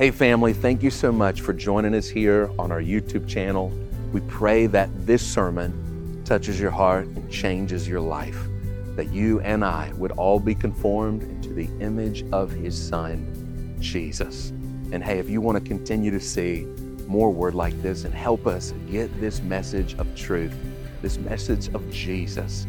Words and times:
Hey, 0.00 0.10
family, 0.10 0.54
thank 0.54 0.82
you 0.82 0.88
so 0.88 1.12
much 1.12 1.42
for 1.42 1.52
joining 1.52 1.94
us 1.94 2.08
here 2.08 2.50
on 2.58 2.72
our 2.72 2.80
YouTube 2.80 3.28
channel. 3.28 3.70
We 4.14 4.22
pray 4.22 4.64
that 4.68 4.88
this 5.06 5.20
sermon 5.20 6.22
touches 6.24 6.58
your 6.58 6.70
heart 6.70 7.04
and 7.04 7.30
changes 7.30 7.86
your 7.86 8.00
life, 8.00 8.38
that 8.96 9.12
you 9.12 9.40
and 9.40 9.62
I 9.62 9.92
would 9.96 10.12
all 10.12 10.40
be 10.40 10.54
conformed 10.54 11.22
into 11.24 11.52
the 11.52 11.68
image 11.80 12.24
of 12.32 12.50
His 12.50 12.82
Son, 12.82 13.76
Jesus. 13.78 14.54
And 14.90 15.04
hey, 15.04 15.18
if 15.18 15.28
you 15.28 15.42
want 15.42 15.62
to 15.62 15.68
continue 15.68 16.10
to 16.12 16.20
see 16.20 16.64
more 17.06 17.30
word 17.30 17.54
like 17.54 17.82
this 17.82 18.04
and 18.04 18.14
help 18.14 18.46
us 18.46 18.72
get 18.90 19.14
this 19.20 19.42
message 19.42 19.96
of 19.98 20.16
truth, 20.16 20.54
this 21.02 21.18
message 21.18 21.68
of 21.74 21.90
Jesus 21.90 22.66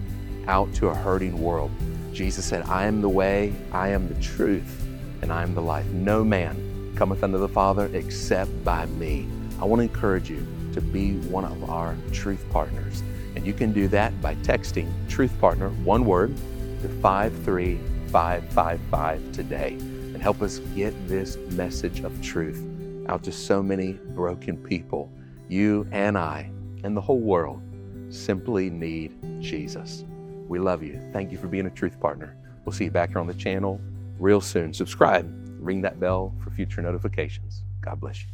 out 0.48 0.74
to 0.74 0.90
a 0.90 0.94
hurting 0.94 1.42
world, 1.42 1.72
Jesus 2.12 2.44
said, 2.44 2.64
I 2.64 2.88
am 2.88 3.00
the 3.00 3.08
way, 3.08 3.54
I 3.72 3.88
am 3.88 4.10
the 4.10 4.22
truth, 4.22 4.86
and 5.22 5.32
I 5.32 5.44
am 5.44 5.56
the 5.56 5.62
life. 5.62 5.86
No 5.92 6.26
man 6.26 6.71
cometh 7.02 7.24
unto 7.24 7.40
the 7.40 7.50
Father 7.50 7.90
except 7.96 8.64
by 8.64 8.86
me. 8.86 9.28
I 9.60 9.66
want 9.66 9.80
to 9.80 9.84
encourage 9.84 10.30
you 10.30 10.46
to 10.74 10.82
be 10.82 11.16
one 11.30 11.44
of 11.44 11.68
our 11.68 11.98
truth 12.12 12.46
partners. 12.52 13.02
And 13.36 13.44
you 13.44 13.54
can 13.54 13.74
do 13.74 13.88
that 13.88 14.22
by 14.22 14.36
texting 14.36 14.88
Truth 15.10 15.34
Partner, 15.42 15.70
one 15.84 16.06
word, 16.06 16.38
to 16.84 16.90
53555 17.02 19.32
today 19.32 19.78
and 19.80 20.22
help 20.22 20.44
us 20.44 20.60
get 20.76 20.94
this 21.08 21.38
message 21.50 22.02
of 22.02 22.22
truth 22.22 22.64
out 23.10 23.24
to 23.24 23.32
so 23.32 23.64
many 23.64 23.94
broken 23.94 24.56
people. 24.56 25.12
You 25.50 25.88
and 25.92 26.16
I 26.16 26.52
and 26.84 26.96
the 26.96 27.02
whole 27.02 27.22
world 27.22 27.64
simply 28.10 28.70
need 28.70 29.12
Jesus. 29.40 30.06
We 30.48 30.60
love 30.60 30.84
you. 30.84 31.02
Thank 31.14 31.32
you 31.32 31.40
for 31.40 31.48
being 31.48 31.66
a 31.66 31.72
truth 31.72 32.00
partner. 32.00 32.38
We'll 32.64 32.74
see 32.74 32.84
you 32.84 32.92
back 32.92 33.10
here 33.10 33.18
on 33.18 33.26
the 33.26 33.34
channel 33.34 33.82
real 34.20 34.40
soon. 34.40 34.72
Subscribe, 34.72 35.41
ring 35.62 35.82
that 35.82 36.00
bell 36.00 36.34
for 36.44 36.50
future 36.50 36.82
notifications. 36.82 37.62
God 37.82 38.00
bless 38.00 38.22
you. 38.22 38.28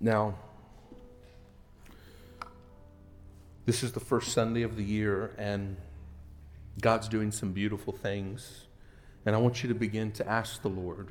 Now, 0.00 0.34
this 3.64 3.82
is 3.82 3.92
the 3.92 4.00
first 4.00 4.32
Sunday 4.32 4.62
of 4.62 4.76
the 4.76 4.84
year, 4.84 5.34
and 5.38 5.76
God's 6.80 7.08
doing 7.08 7.32
some 7.32 7.52
beautiful 7.52 7.92
things. 7.92 8.66
And 9.24 9.34
I 9.34 9.38
want 9.38 9.62
you 9.62 9.68
to 9.68 9.74
begin 9.74 10.12
to 10.12 10.28
ask 10.28 10.62
the 10.62 10.68
Lord 10.68 11.10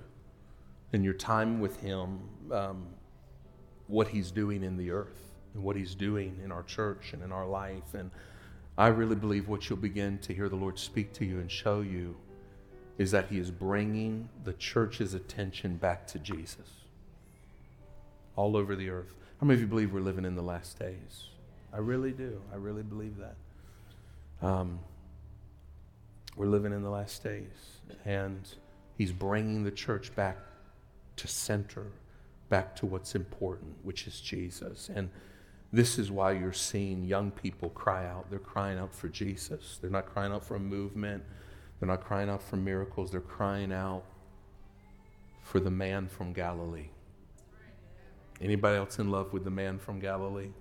in 0.94 1.04
your 1.04 1.14
time 1.14 1.60
with 1.60 1.82
Him 1.82 2.20
um, 2.52 2.88
what 3.88 4.10
He's 4.10 4.32
doing 4.32 4.64
in 4.64 4.78
the 4.78 4.92
earth 4.92 5.34
and 5.54 5.64
what 5.64 5.76
He's 5.76 5.96
doing 5.96 6.40
in 6.44 6.52
our 6.52 6.64
church 6.64 7.12
and 7.14 7.24
in 7.24 7.32
our 7.32 7.46
life. 7.46 7.94
And 7.94 8.12
I 8.78 8.88
really 8.88 9.16
believe 9.16 9.48
what 9.48 9.70
you'll 9.70 9.80
begin 9.80 10.18
to 10.20 10.34
hear 10.34 10.50
the 10.50 10.56
Lord 10.56 10.78
speak 10.78 11.14
to 11.14 11.26
you 11.26 11.40
and 11.40 11.50
show 11.50 11.82
you 11.82 12.16
is 12.98 13.12
that 13.12 13.28
He 13.28 13.40
is 13.40 13.52
bringing 13.52 14.30
the 14.44 14.54
church's 14.54 15.14
attention 15.14 15.78
back 15.78 16.08
to 16.08 16.20
Jesus 16.20 16.70
all 18.36 18.58
over 18.58 18.76
the 18.76 18.90
earth. 18.90 19.14
How 19.40 19.48
many 19.48 19.56
of 19.56 19.62
you 19.62 19.68
believe 19.68 19.94
we're 19.94 20.02
living 20.02 20.26
in 20.26 20.36
the 20.36 20.42
last 20.42 20.78
days? 20.78 21.30
I 21.74 21.78
really 21.78 22.12
do. 22.12 22.42
I 22.54 22.58
really 22.58 22.84
believe 22.84 23.16
that. 23.18 23.36
Um, 24.46 24.80
we're 26.36 26.48
living 26.48 26.74
in 26.74 26.84
the 26.84 26.90
last 26.90 27.24
days, 27.24 27.80
and 28.04 28.48
He's 28.98 29.12
bringing 29.12 29.64
the 29.64 29.72
church 29.72 30.14
back 30.16 30.38
to 31.18 31.28
center, 31.28 31.88
back 32.50 32.76
to 32.78 32.86
what's 32.86 33.16
important, 33.16 33.74
which 33.84 34.08
is 34.08 34.20
Jesus. 34.20 34.90
And 34.94 35.10
this 35.76 36.00
is 36.00 36.10
why 36.10 36.32
you're 36.32 36.54
seeing 36.54 37.04
young 37.04 37.32
people 37.32 37.70
cry 37.70 38.08
out. 38.08 38.30
They're 38.30 38.40
crying 38.40 38.80
out 38.80 38.96
for 38.96 39.10
Jesus. 39.10 39.78
They're 39.82 39.90
not 39.92 40.06
crying 40.06 40.32
out 40.32 40.46
for 40.46 40.56
a 40.56 40.60
movement. 40.60 41.22
They're 41.80 41.90
not 41.90 42.06
crying 42.06 42.30
out 42.30 42.42
for 42.42 42.56
miracles. 42.56 43.12
They're 43.12 43.20
crying 43.20 43.74
out 43.74 44.06
for 45.42 45.60
the 45.60 45.70
man 45.70 46.08
from 46.08 46.32
Galilee. 46.32 46.88
Anybody 48.40 48.78
else 48.78 49.00
in 49.00 49.12
love 49.12 49.34
with 49.34 49.44
the 49.44 49.52
man 49.52 49.78
from 49.78 50.00
Galilee? 50.00 50.52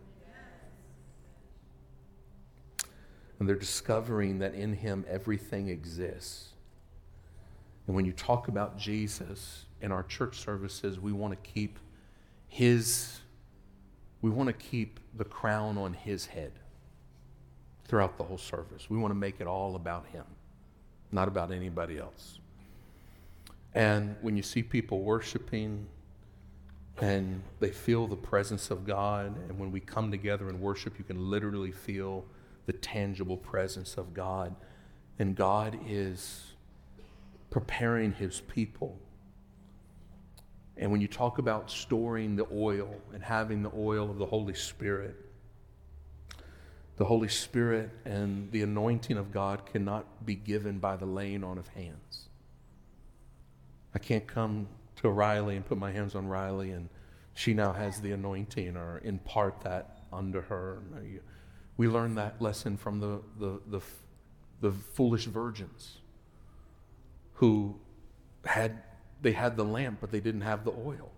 And 3.39 3.49
they're 3.49 3.55
discovering 3.55 4.41
that 4.41 4.55
in 4.55 4.73
him 4.73 5.05
everything 5.09 5.69
exists. 5.69 6.49
And 7.87 7.95
when 7.95 8.05
you 8.05 8.13
talk 8.13 8.49
about 8.49 8.79
Jesus 8.79 9.67
in 9.81 9.93
our 9.93 10.03
church 10.03 10.39
services, 10.41 10.99
we 10.99 11.13
want 11.13 11.33
to 11.33 11.51
keep 11.51 11.79
his 12.49 13.21
we 14.23 14.31
want 14.31 14.49
to 14.49 14.55
keep 14.55 15.01
the 15.17 15.25
crown 15.25 15.79
on 15.79 15.95
his 15.95 16.27
head 16.27 16.53
throughout 17.87 18.17
the 18.17 18.25
whole 18.25 18.39
service. 18.39 18.89
We 18.89 18.99
want 18.99 19.13
to 19.13 19.19
make 19.19 19.41
it 19.41 19.47
all 19.47 19.77
about 19.77 20.07
him, 20.07 20.25
not 21.13 21.29
about 21.29 21.53
anybody 21.53 21.99
else. 21.99 22.39
And 23.75 24.17
when 24.23 24.37
you 24.37 24.43
see 24.43 24.63
people 24.63 25.01
worshiping 25.01 25.87
and 27.01 27.43
they 27.61 27.71
feel 27.71 28.07
the 28.07 28.17
presence 28.17 28.71
of 28.71 28.87
God, 28.87 29.37
and 29.49 29.59
when 29.59 29.73
we 29.73 29.81
come 29.81 30.11
together 30.11 30.49
and 30.49 30.61
worship, 30.61 30.99
you 30.99 31.05
can 31.05 31.31
literally 31.31 31.73
feel 31.73 32.25
the 32.67 32.73
tangible 32.73 33.37
presence 33.37 33.97
of 33.97 34.15
God. 34.15 34.55
And 35.19 35.35
God 35.37 35.79
is 35.87 36.53
preparing 37.51 38.13
his 38.13 38.41
people 38.41 38.99
and 40.77 40.91
when 40.91 41.01
you 41.01 41.09
talk 41.09 41.39
about 41.39 41.71
storing 41.71 42.37
the 42.37 42.47
oil 42.53 42.95
and 43.13 43.23
having 43.23 43.63
the 43.63 43.71
oil 43.77 44.11
of 44.11 44.19
the 44.19 44.27
Holy 44.27 44.55
Spirit, 44.55 45.15
the 46.97 47.05
Holy 47.05 47.29
Spirit 47.29 47.91
and 48.05 48.51
the 48.51 48.63
anointing 48.63 49.17
of 49.17 49.33
God 49.33 49.67
cannot 49.67 50.27
be 50.27 50.35
given 50.35 50.79
by 50.79 50.97
the 50.97 51.07
laying 51.07 51.45
on 51.45 51.59
of 51.59 51.69
hands. 51.69 52.29
I 53.95 53.99
can't 53.99 54.27
come 54.27 54.69
to 54.97 55.09
Riley 55.09 55.57
and 55.57 55.65
put 55.65 55.79
my 55.79 55.93
hands 55.93 56.15
on 56.15 56.27
Riley 56.27 56.71
and 56.71 56.89
she 57.35 57.53
now 57.53 57.73
has 57.73 58.01
the 58.01 58.13
anointing 58.13 58.77
or 58.77 59.01
impart 59.05 59.61
that 59.63 60.05
under 60.13 60.43
her. 60.43 60.83
We 61.77 61.89
learned 61.89 62.17
that 62.19 62.41
lesson 62.41 62.77
from 62.77 63.01
the, 63.01 63.21
the, 63.39 63.61
the, 63.67 63.81
the 64.61 64.73
foolish 64.73 65.27
virgins 65.27 65.99
who 67.35 67.77
had 68.45 68.83
they 69.25 69.33
had 69.33 69.57
the 69.57 69.65
lamp, 69.65 69.99
but 70.01 70.13
they 70.13 70.21
didn't 70.21 70.43
have 70.43 70.65
the 70.65 70.71
oil. 70.71 71.11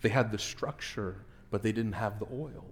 They 0.00 0.08
had 0.08 0.32
the 0.32 0.38
structure, 0.38 1.16
but 1.50 1.62
they 1.62 1.72
didn't 1.72 1.92
have 1.92 2.18
the 2.18 2.26
oil. 2.32 2.64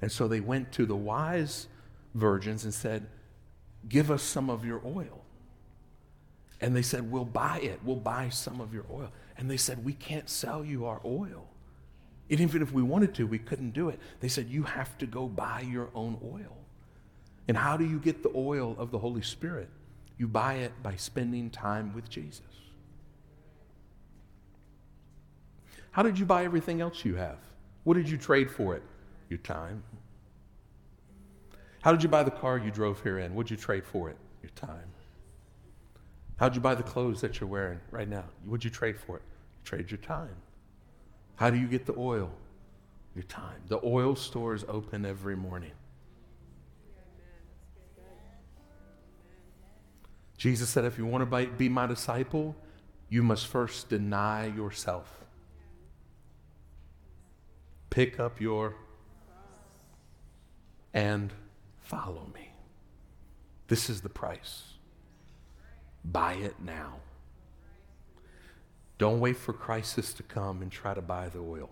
And 0.00 0.10
so 0.10 0.26
they 0.26 0.40
went 0.40 0.72
to 0.72 0.86
the 0.86 0.96
wise 0.96 1.68
virgins 2.14 2.64
and 2.64 2.74
said, 2.74 3.06
Give 3.88 4.10
us 4.10 4.22
some 4.22 4.50
of 4.50 4.64
your 4.64 4.80
oil. 4.84 5.22
And 6.60 6.74
they 6.74 6.82
said, 6.82 7.10
We'll 7.10 7.24
buy 7.24 7.58
it. 7.58 7.80
We'll 7.84 7.96
buy 7.96 8.30
some 8.30 8.60
of 8.60 8.74
your 8.74 8.84
oil. 8.90 9.12
And 9.36 9.50
they 9.50 9.56
said, 9.56 9.84
We 9.84 9.92
can't 9.92 10.28
sell 10.28 10.64
you 10.64 10.86
our 10.86 11.00
oil. 11.04 11.46
And 12.30 12.40
even 12.40 12.60
if 12.60 12.72
we 12.72 12.82
wanted 12.82 13.14
to, 13.16 13.26
we 13.26 13.38
couldn't 13.38 13.70
do 13.70 13.88
it. 13.88 14.00
They 14.20 14.28
said, 14.28 14.48
You 14.48 14.64
have 14.64 14.96
to 14.98 15.06
go 15.06 15.28
buy 15.28 15.60
your 15.60 15.90
own 15.94 16.18
oil. 16.24 16.56
And 17.46 17.56
how 17.56 17.76
do 17.76 17.84
you 17.84 17.98
get 17.98 18.22
the 18.22 18.32
oil 18.34 18.74
of 18.78 18.90
the 18.90 18.98
Holy 18.98 19.22
Spirit? 19.22 19.68
You 20.18 20.26
buy 20.26 20.54
it 20.54 20.72
by 20.82 20.96
spending 20.96 21.50
time 21.50 21.94
with 21.94 22.08
Jesus. 22.10 22.42
How 25.90 26.02
did 26.02 26.18
you 26.18 26.26
buy 26.26 26.44
everything 26.44 26.80
else 26.80 27.04
you 27.04 27.16
have? 27.16 27.38
What 27.84 27.94
did 27.94 28.08
you 28.08 28.18
trade 28.18 28.50
for 28.50 28.76
it? 28.76 28.82
Your 29.28 29.38
time. 29.38 29.82
How 31.82 31.92
did 31.92 32.02
you 32.02 32.08
buy 32.08 32.22
the 32.22 32.30
car 32.30 32.58
you 32.58 32.70
drove 32.70 33.02
here 33.02 33.18
in? 33.18 33.34
What 33.34 33.46
did 33.46 33.52
you 33.52 33.56
trade 33.56 33.84
for 33.84 34.10
it? 34.10 34.16
Your 34.42 34.50
time. 34.50 34.90
How 36.36 36.48
did 36.48 36.56
you 36.56 36.60
buy 36.60 36.74
the 36.74 36.82
clothes 36.82 37.20
that 37.20 37.40
you're 37.40 37.48
wearing 37.48 37.80
right 37.90 38.08
now? 38.08 38.24
What 38.44 38.60
did 38.60 38.64
you 38.64 38.70
trade 38.70 38.98
for 38.98 39.16
it? 39.16 39.22
You 39.58 39.64
trade 39.64 39.90
your 39.90 39.98
time. 39.98 40.36
How 41.36 41.50
do 41.50 41.56
you 41.56 41.66
get 41.66 41.86
the 41.86 41.94
oil? 41.96 42.30
Your 43.14 43.24
time. 43.24 43.62
The 43.66 43.80
oil 43.84 44.14
store 44.14 44.54
is 44.54 44.64
open 44.68 45.04
every 45.04 45.36
morning. 45.36 45.72
Jesus 50.36 50.68
said, 50.68 50.84
if 50.84 50.98
you 50.98 51.06
want 51.06 51.28
to 51.28 51.46
be 51.56 51.68
my 51.68 51.86
disciple, 51.86 52.54
you 53.08 53.24
must 53.24 53.46
first 53.48 53.88
deny 53.88 54.46
yourself. 54.46 55.17
Pick 57.90 58.20
up 58.20 58.40
your 58.40 58.74
and 60.92 61.32
follow 61.80 62.30
me. 62.34 62.50
This 63.68 63.90
is 63.90 64.00
the 64.00 64.08
price. 64.08 64.74
Buy 66.04 66.34
it 66.34 66.56
now. 66.60 66.96
Don't 68.98 69.20
wait 69.20 69.36
for 69.36 69.52
crisis 69.52 70.12
to 70.14 70.22
come 70.22 70.60
and 70.62 70.72
try 70.72 70.92
to 70.94 71.02
buy 71.02 71.28
the 71.28 71.38
oil. 71.38 71.70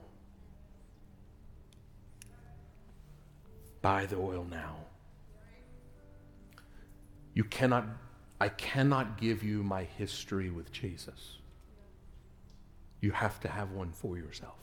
Buy 3.82 4.06
the 4.06 4.16
oil 4.16 4.46
now. 4.48 4.76
You 7.34 7.44
cannot, 7.44 7.86
I 8.40 8.48
cannot 8.48 9.20
give 9.20 9.42
you 9.42 9.62
my 9.62 9.84
history 9.84 10.50
with 10.50 10.72
Jesus. 10.72 11.38
You 13.00 13.10
have 13.10 13.40
to 13.40 13.48
have 13.48 13.72
one 13.72 13.92
for 13.92 14.16
yourself. 14.16 14.58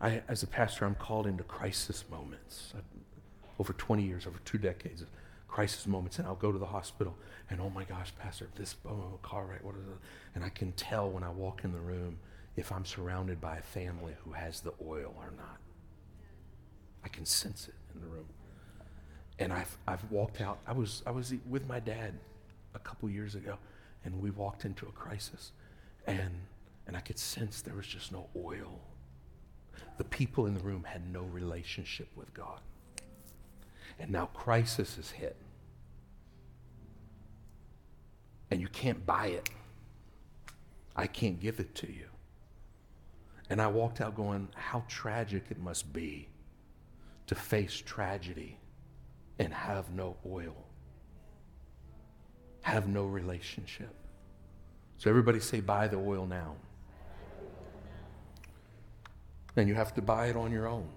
I, 0.00 0.22
as 0.28 0.42
a 0.42 0.46
pastor, 0.46 0.84
I'm 0.84 0.94
called 0.94 1.26
into 1.26 1.42
crisis 1.44 2.04
moments. 2.10 2.72
I've, 2.76 2.84
over 3.58 3.72
20 3.72 4.02
years, 4.02 4.26
over 4.26 4.38
two 4.44 4.58
decades, 4.58 5.00
of 5.00 5.08
crisis 5.48 5.86
moments, 5.86 6.18
and 6.18 6.28
I'll 6.28 6.34
go 6.34 6.52
to 6.52 6.58
the 6.58 6.66
hospital, 6.66 7.16
and 7.48 7.60
oh 7.60 7.70
my 7.70 7.84
gosh, 7.84 8.12
Pastor, 8.18 8.46
this 8.56 8.74
oh, 8.86 9.18
car 9.22 9.46
wreck, 9.46 9.64
what 9.64 9.74
is 9.74 9.86
it? 9.86 9.98
And 10.34 10.44
I 10.44 10.50
can 10.50 10.72
tell 10.72 11.08
when 11.08 11.22
I 11.22 11.30
walk 11.30 11.64
in 11.64 11.72
the 11.72 11.80
room 11.80 12.18
if 12.56 12.72
I'm 12.72 12.84
surrounded 12.84 13.40
by 13.40 13.56
a 13.56 13.62
family 13.62 14.14
who 14.24 14.32
has 14.32 14.60
the 14.60 14.72
oil 14.86 15.14
or 15.16 15.32
not. 15.36 15.58
I 17.04 17.08
can 17.08 17.24
sense 17.24 17.68
it 17.68 17.74
in 17.94 18.00
the 18.00 18.06
room. 18.06 18.26
And 19.38 19.52
I've, 19.52 19.76
I've 19.86 20.10
walked 20.10 20.40
out. 20.40 20.58
I 20.66 20.72
was, 20.72 21.02
I 21.06 21.10
was 21.10 21.32
with 21.48 21.66
my 21.66 21.80
dad 21.80 22.14
a 22.74 22.78
couple 22.78 23.08
years 23.08 23.34
ago, 23.34 23.56
and 24.04 24.20
we 24.20 24.30
walked 24.30 24.64
into 24.64 24.86
a 24.86 24.92
crisis. 24.92 25.52
And, 26.06 26.32
and 26.86 26.96
I 26.96 27.00
could 27.00 27.18
sense 27.18 27.62
there 27.62 27.74
was 27.74 27.86
just 27.86 28.12
no 28.12 28.26
oil. 28.36 28.80
The 29.98 30.04
people 30.04 30.46
in 30.46 30.54
the 30.54 30.60
room 30.60 30.84
had 30.84 31.10
no 31.12 31.22
relationship 31.22 32.08
with 32.16 32.32
God. 32.34 32.60
And 33.98 34.10
now 34.10 34.26
crisis 34.26 34.98
is 34.98 35.10
hit. 35.10 35.36
And 38.50 38.60
you 38.60 38.68
can't 38.68 39.04
buy 39.06 39.28
it. 39.28 39.48
I 40.94 41.06
can't 41.06 41.40
give 41.40 41.60
it 41.60 41.74
to 41.76 41.86
you. 41.86 42.06
And 43.48 43.60
I 43.60 43.66
walked 43.68 44.00
out 44.00 44.14
going, 44.14 44.48
How 44.54 44.84
tragic 44.88 45.44
it 45.50 45.58
must 45.58 45.92
be 45.92 46.28
to 47.26 47.34
face 47.34 47.74
tragedy 47.74 48.58
and 49.38 49.52
have 49.52 49.90
no 49.90 50.16
oil, 50.26 50.56
have 52.62 52.88
no 52.88 53.04
relationship. 53.04 53.94
So 54.98 55.10
everybody 55.10 55.40
say, 55.40 55.60
Buy 55.60 55.88
the 55.88 55.98
oil 55.98 56.26
now. 56.26 56.56
And 59.56 59.68
you 59.68 59.74
have 59.74 59.94
to 59.94 60.02
buy 60.02 60.26
it 60.26 60.36
on 60.36 60.52
your 60.52 60.68
own. 60.68 60.88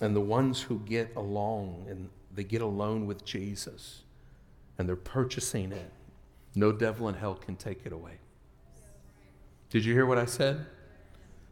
And 0.00 0.14
the 0.14 0.20
ones 0.20 0.62
who 0.62 0.80
get 0.80 1.14
along 1.16 1.86
and 1.88 2.08
they 2.34 2.44
get 2.44 2.60
alone 2.60 3.06
with 3.06 3.24
Jesus 3.24 4.02
and 4.76 4.88
they're 4.88 4.96
purchasing 4.96 5.72
it, 5.72 5.90
no 6.54 6.72
devil 6.72 7.08
in 7.08 7.14
hell 7.14 7.34
can 7.34 7.56
take 7.56 7.84
it 7.84 7.92
away. 7.92 8.18
Did 9.70 9.84
you 9.84 9.92
hear 9.92 10.06
what 10.06 10.18
I 10.18 10.24
said? 10.24 10.66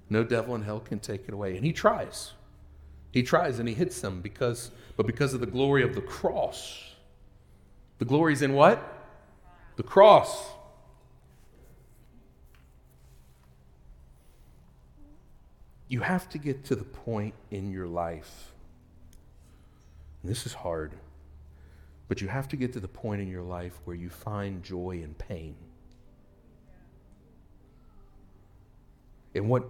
No 0.09 0.25
devil 0.25 0.55
in 0.55 0.63
hell 0.63 0.81
can 0.81 1.01
take 1.01 1.29
it 1.29 1.35
away. 1.35 1.57
And 1.57 1.65
he 1.65 1.73
tries. 1.73 2.33
He 3.13 3.23
tries 3.23 3.59
and 3.59 3.69
he 3.69 3.75
hits 3.75 4.01
them 4.01 4.21
because, 4.21 4.71
but 4.97 5.07
because 5.07 5.35
of 5.35 5.41
the 5.41 5.47
glory 5.47 5.83
of 5.83 5.95
the 5.95 6.01
cross. 6.01 6.95
The 7.99 8.05
glory's 8.05 8.43
in 8.43 8.53
what? 8.53 8.83
The 9.77 9.83
cross. 9.83 10.51
You 15.89 16.01
have 16.01 16.29
to 16.31 16.39
get 16.39 16.65
to 16.65 16.75
the 16.75 16.85
point 16.85 17.35
in 17.51 17.71
your 17.71 17.87
life, 17.87 18.53
this 20.25 20.47
is 20.47 20.53
hard, 20.53 20.93
but 22.09 22.21
you 22.21 22.29
have 22.29 22.49
to 22.49 22.57
get 22.57 22.73
to 22.73 22.81
the 22.81 22.89
point 22.89 23.21
in 23.21 23.29
your 23.29 23.43
life 23.43 23.79
where 23.85 23.95
you 23.95 24.11
find 24.11 24.63
joy 24.63 25.01
in 25.03 25.15
pain. 25.15 25.55
And 29.35 29.49
what, 29.49 29.69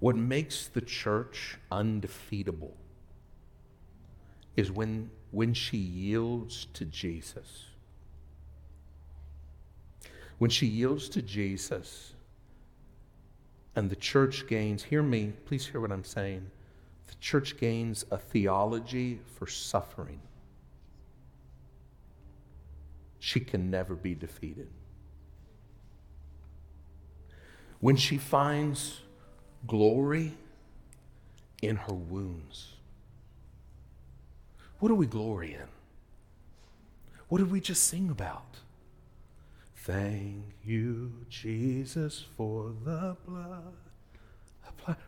what 0.00 0.16
makes 0.16 0.68
the 0.68 0.80
church 0.80 1.58
undefeatable 1.70 2.74
is 4.56 4.70
when, 4.70 5.10
when 5.32 5.52
she 5.52 5.76
yields 5.76 6.66
to 6.74 6.84
Jesus. 6.84 7.66
When 10.38 10.50
she 10.50 10.66
yields 10.66 11.08
to 11.10 11.22
Jesus 11.22 12.13
and 13.76 13.90
the 13.90 13.96
church 13.96 14.46
gains, 14.46 14.84
hear 14.84 15.02
me, 15.02 15.32
please 15.46 15.66
hear 15.66 15.80
what 15.80 15.90
I'm 15.90 16.04
saying. 16.04 16.50
The 17.08 17.14
church 17.16 17.58
gains 17.58 18.04
a 18.10 18.18
theology 18.18 19.20
for 19.36 19.46
suffering. 19.46 20.20
She 23.18 23.40
can 23.40 23.70
never 23.70 23.94
be 23.94 24.14
defeated 24.14 24.68
when 27.80 27.96
she 27.96 28.16
finds 28.16 29.00
glory 29.66 30.32
in 31.60 31.76
her 31.76 31.92
wounds. 31.92 32.68
What 34.78 34.88
do 34.88 34.94
we 34.94 35.06
glory 35.06 35.54
in? 35.54 35.68
What 37.28 37.38
did 37.38 37.50
we 37.50 37.60
just 37.60 37.84
sing 37.84 38.10
about? 38.10 38.58
Thank 39.84 40.54
you, 40.64 41.12
Jesus, 41.28 42.24
for 42.38 42.72
the 42.86 43.18
blood. 43.26 43.74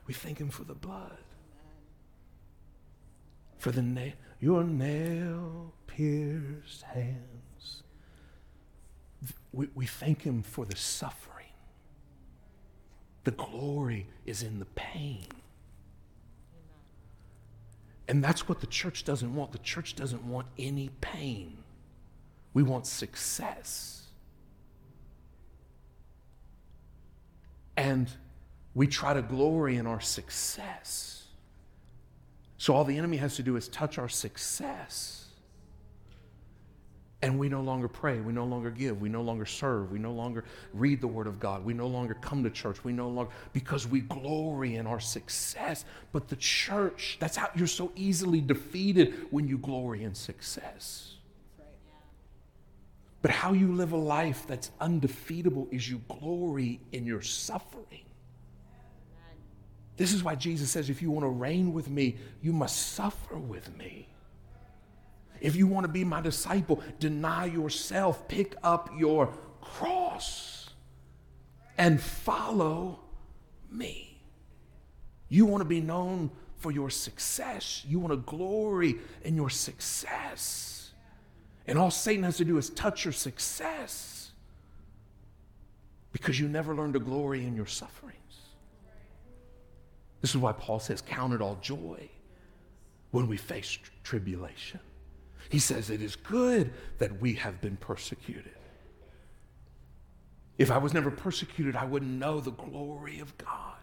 We 0.06 0.12
thank 0.12 0.36
Him 0.38 0.50
for 0.50 0.64
the 0.64 0.74
blood. 0.74 1.16
For 3.56 3.70
the 3.70 3.80
na- 3.80 4.12
your 4.38 4.64
nail 4.64 5.72
pierced 5.86 6.82
hands. 6.82 7.84
We, 9.50 9.68
we 9.74 9.86
thank 9.86 10.24
Him 10.24 10.42
for 10.42 10.66
the 10.66 10.76
suffering. 10.76 11.46
The 13.24 13.30
glory 13.30 14.08
is 14.26 14.42
in 14.42 14.58
the 14.58 14.66
pain. 14.66 15.24
And 18.08 18.22
that's 18.22 18.46
what 18.46 18.60
the 18.60 18.66
church 18.66 19.04
doesn't 19.04 19.34
want. 19.34 19.52
The 19.52 19.58
church 19.58 19.96
doesn't 19.96 20.22
want 20.28 20.48
any 20.58 20.90
pain. 21.00 21.56
We 22.52 22.62
want 22.62 22.86
success. 22.86 23.95
And 27.76 28.08
we 28.74 28.86
try 28.86 29.14
to 29.14 29.22
glory 29.22 29.76
in 29.76 29.86
our 29.86 30.00
success. 30.00 31.24
So 32.58 32.74
all 32.74 32.84
the 32.84 32.96
enemy 32.96 33.18
has 33.18 33.36
to 33.36 33.42
do 33.42 33.56
is 33.56 33.68
touch 33.68 33.98
our 33.98 34.08
success 34.08 35.26
and 37.26 37.40
we 37.40 37.48
no 37.48 37.60
longer 37.60 37.88
pray. 37.88 38.20
We 38.20 38.32
no 38.32 38.44
longer 38.44 38.70
give. 38.70 39.00
We 39.00 39.08
no 39.08 39.20
longer 39.20 39.46
serve. 39.46 39.90
We 39.90 39.98
no 39.98 40.12
longer 40.12 40.44
read 40.72 41.00
the 41.00 41.08
Word 41.08 41.26
of 41.26 41.40
God. 41.40 41.64
We 41.64 41.74
no 41.74 41.88
longer 41.88 42.14
come 42.14 42.44
to 42.44 42.50
church. 42.50 42.84
We 42.84 42.92
no 42.92 43.08
longer, 43.08 43.32
because 43.52 43.88
we 43.88 44.00
glory 44.02 44.76
in 44.76 44.86
our 44.86 45.00
success. 45.00 45.84
But 46.12 46.28
the 46.28 46.36
church, 46.36 47.16
that's 47.18 47.36
how 47.36 47.48
you're 47.56 47.66
so 47.66 47.90
easily 47.96 48.40
defeated 48.40 49.26
when 49.30 49.48
you 49.48 49.58
glory 49.58 50.04
in 50.04 50.14
success. 50.14 51.15
But 53.26 53.34
how 53.34 53.54
you 53.54 53.74
live 53.74 53.90
a 53.90 53.96
life 53.96 54.46
that's 54.46 54.70
undefeatable 54.80 55.66
is 55.72 55.90
you 55.90 56.00
glory 56.06 56.80
in 56.92 57.04
your 57.04 57.22
suffering. 57.22 58.04
This 59.96 60.12
is 60.12 60.22
why 60.22 60.36
Jesus 60.36 60.70
says, 60.70 60.90
if 60.90 61.02
you 61.02 61.10
want 61.10 61.24
to 61.24 61.30
reign 61.30 61.72
with 61.72 61.90
me, 61.90 62.18
you 62.40 62.52
must 62.52 62.92
suffer 62.92 63.36
with 63.36 63.76
me. 63.76 64.08
If 65.40 65.56
you 65.56 65.66
want 65.66 65.86
to 65.86 65.92
be 65.92 66.04
my 66.04 66.20
disciple, 66.20 66.80
deny 67.00 67.46
yourself, 67.46 68.28
pick 68.28 68.54
up 68.62 68.90
your 68.96 69.34
cross, 69.60 70.70
and 71.76 72.00
follow 72.00 73.00
me. 73.72 74.22
You 75.28 75.46
want 75.46 75.62
to 75.62 75.68
be 75.68 75.80
known 75.80 76.30
for 76.58 76.70
your 76.70 76.90
success, 76.90 77.82
you 77.88 77.98
want 77.98 78.12
to 78.12 78.18
glory 78.18 78.98
in 79.24 79.34
your 79.34 79.50
success. 79.50 80.75
And 81.66 81.78
all 81.78 81.90
Satan 81.90 82.24
has 82.24 82.36
to 82.36 82.44
do 82.44 82.58
is 82.58 82.70
touch 82.70 83.04
your 83.04 83.12
success 83.12 84.30
because 86.12 86.38
you 86.38 86.48
never 86.48 86.74
learn 86.74 86.92
to 86.92 87.00
glory 87.00 87.44
in 87.44 87.56
your 87.56 87.66
sufferings. 87.66 88.16
This 90.20 90.30
is 90.30 90.38
why 90.38 90.52
Paul 90.52 90.78
says, 90.78 91.02
Count 91.02 91.34
it 91.34 91.42
all 91.42 91.58
joy 91.60 92.08
when 93.10 93.26
we 93.26 93.36
face 93.36 93.78
tribulation. 94.02 94.80
He 95.50 95.58
says, 95.58 95.90
It 95.90 96.02
is 96.02 96.16
good 96.16 96.72
that 96.98 97.20
we 97.20 97.34
have 97.34 97.60
been 97.60 97.76
persecuted. 97.76 98.54
If 100.58 100.70
I 100.70 100.78
was 100.78 100.94
never 100.94 101.10
persecuted, 101.10 101.76
I 101.76 101.84
wouldn't 101.84 102.10
know 102.10 102.40
the 102.40 102.52
glory 102.52 103.20
of 103.20 103.36
God. 103.36 103.74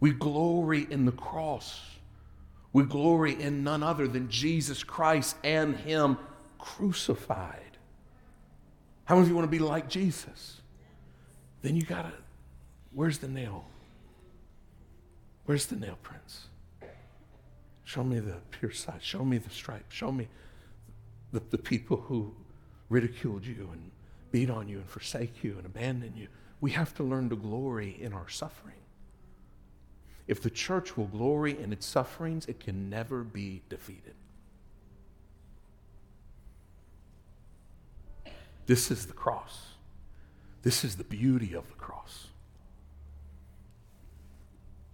We 0.00 0.12
glory 0.12 0.86
in 0.90 1.04
the 1.04 1.12
cross. 1.12 1.80
We 2.76 2.84
glory 2.84 3.40
in 3.40 3.64
none 3.64 3.82
other 3.82 4.06
than 4.06 4.28
Jesus 4.28 4.84
Christ 4.84 5.36
and 5.42 5.76
Him 5.76 6.18
crucified. 6.58 7.78
How 9.06 9.14
many 9.14 9.22
of 9.22 9.28
you 9.30 9.34
want 9.34 9.50
to 9.50 9.50
be 9.50 9.60
like 9.60 9.88
Jesus? 9.88 10.60
Then 11.62 11.74
you 11.74 11.80
got 11.80 12.02
to, 12.02 12.12
where's 12.92 13.16
the 13.16 13.28
nail? 13.28 13.64
Where's 15.46 15.64
the 15.64 15.76
nail 15.76 15.96
prints? 16.02 16.48
Show 17.84 18.04
me 18.04 18.18
the 18.18 18.36
pierced 18.50 18.84
side. 18.84 19.02
Show 19.02 19.24
me 19.24 19.38
the 19.38 19.48
stripe. 19.48 19.90
Show 19.90 20.12
me 20.12 20.28
the, 21.32 21.40
the 21.48 21.56
people 21.56 21.96
who 21.96 22.34
ridiculed 22.90 23.46
you 23.46 23.70
and 23.72 23.90
beat 24.32 24.50
on 24.50 24.68
you 24.68 24.80
and 24.80 24.86
forsake 24.86 25.42
you 25.42 25.54
and 25.56 25.64
abandon 25.64 26.12
you. 26.14 26.28
We 26.60 26.72
have 26.72 26.94
to 26.96 27.02
learn 27.02 27.30
to 27.30 27.36
glory 27.36 27.96
in 27.98 28.12
our 28.12 28.28
suffering. 28.28 28.74
If 30.26 30.42
the 30.42 30.50
church 30.50 30.96
will 30.96 31.06
glory 31.06 31.58
in 31.58 31.72
its 31.72 31.86
sufferings, 31.86 32.46
it 32.46 32.58
can 32.58 32.90
never 32.90 33.22
be 33.22 33.62
defeated. 33.68 34.14
This 38.66 38.90
is 38.90 39.06
the 39.06 39.12
cross. 39.12 39.68
This 40.62 40.84
is 40.84 40.96
the 40.96 41.04
beauty 41.04 41.54
of 41.54 41.68
the 41.68 41.74
cross. 41.74 42.26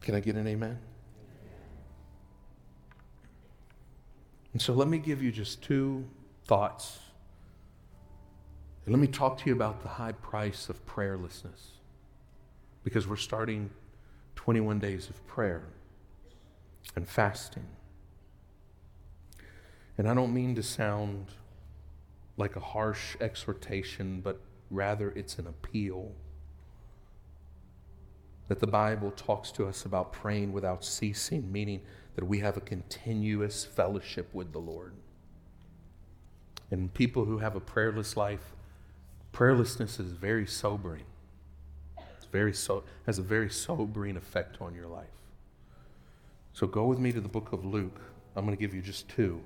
Can 0.02 0.14
I 0.14 0.20
get 0.20 0.36
an 0.36 0.46
amen? 0.46 0.78
And 4.52 4.60
so 4.60 4.74
let 4.74 4.88
me 4.88 4.98
give 4.98 5.22
you 5.22 5.32
just 5.32 5.62
two 5.62 6.04
thoughts. 6.44 6.98
And 8.84 8.92
let 8.92 9.00
me 9.00 9.06
talk 9.06 9.38
to 9.38 9.46
you 9.46 9.54
about 9.54 9.82
the 9.82 9.88
high 9.88 10.12
price 10.12 10.68
of 10.68 10.84
prayerlessness. 10.84 11.78
Because 12.84 13.06
we're 13.06 13.16
starting 13.16 13.70
21 14.42 14.80
days 14.80 15.08
of 15.08 15.24
prayer 15.28 15.62
and 16.96 17.08
fasting. 17.08 17.64
And 19.96 20.10
I 20.10 20.14
don't 20.14 20.34
mean 20.34 20.56
to 20.56 20.64
sound 20.64 21.28
like 22.36 22.56
a 22.56 22.60
harsh 22.60 23.14
exhortation, 23.20 24.20
but 24.20 24.40
rather 24.68 25.12
it's 25.12 25.38
an 25.38 25.46
appeal. 25.46 26.10
That 28.48 28.58
the 28.58 28.66
Bible 28.66 29.12
talks 29.12 29.52
to 29.52 29.68
us 29.68 29.84
about 29.84 30.12
praying 30.12 30.52
without 30.52 30.84
ceasing, 30.84 31.52
meaning 31.52 31.80
that 32.16 32.24
we 32.24 32.40
have 32.40 32.56
a 32.56 32.62
continuous 32.62 33.64
fellowship 33.64 34.28
with 34.34 34.52
the 34.52 34.58
Lord. 34.58 34.94
And 36.72 36.92
people 36.92 37.26
who 37.26 37.38
have 37.38 37.54
a 37.54 37.60
prayerless 37.60 38.16
life, 38.16 38.56
prayerlessness 39.32 40.00
is 40.00 40.10
very 40.10 40.48
sobering. 40.48 41.04
Very 42.32 42.52
so 42.54 42.82
has 43.06 43.18
a 43.18 43.22
very 43.22 43.50
sobering 43.50 44.16
effect 44.16 44.60
on 44.60 44.74
your 44.74 44.86
life. 44.86 45.06
So 46.54 46.66
go 46.66 46.86
with 46.86 46.98
me 46.98 47.12
to 47.12 47.20
the 47.20 47.28
book 47.28 47.52
of 47.52 47.64
Luke. 47.64 48.00
I'm 48.34 48.44
going 48.44 48.56
to 48.56 48.60
give 48.60 48.74
you 48.74 48.80
just 48.80 49.08
two. 49.08 49.42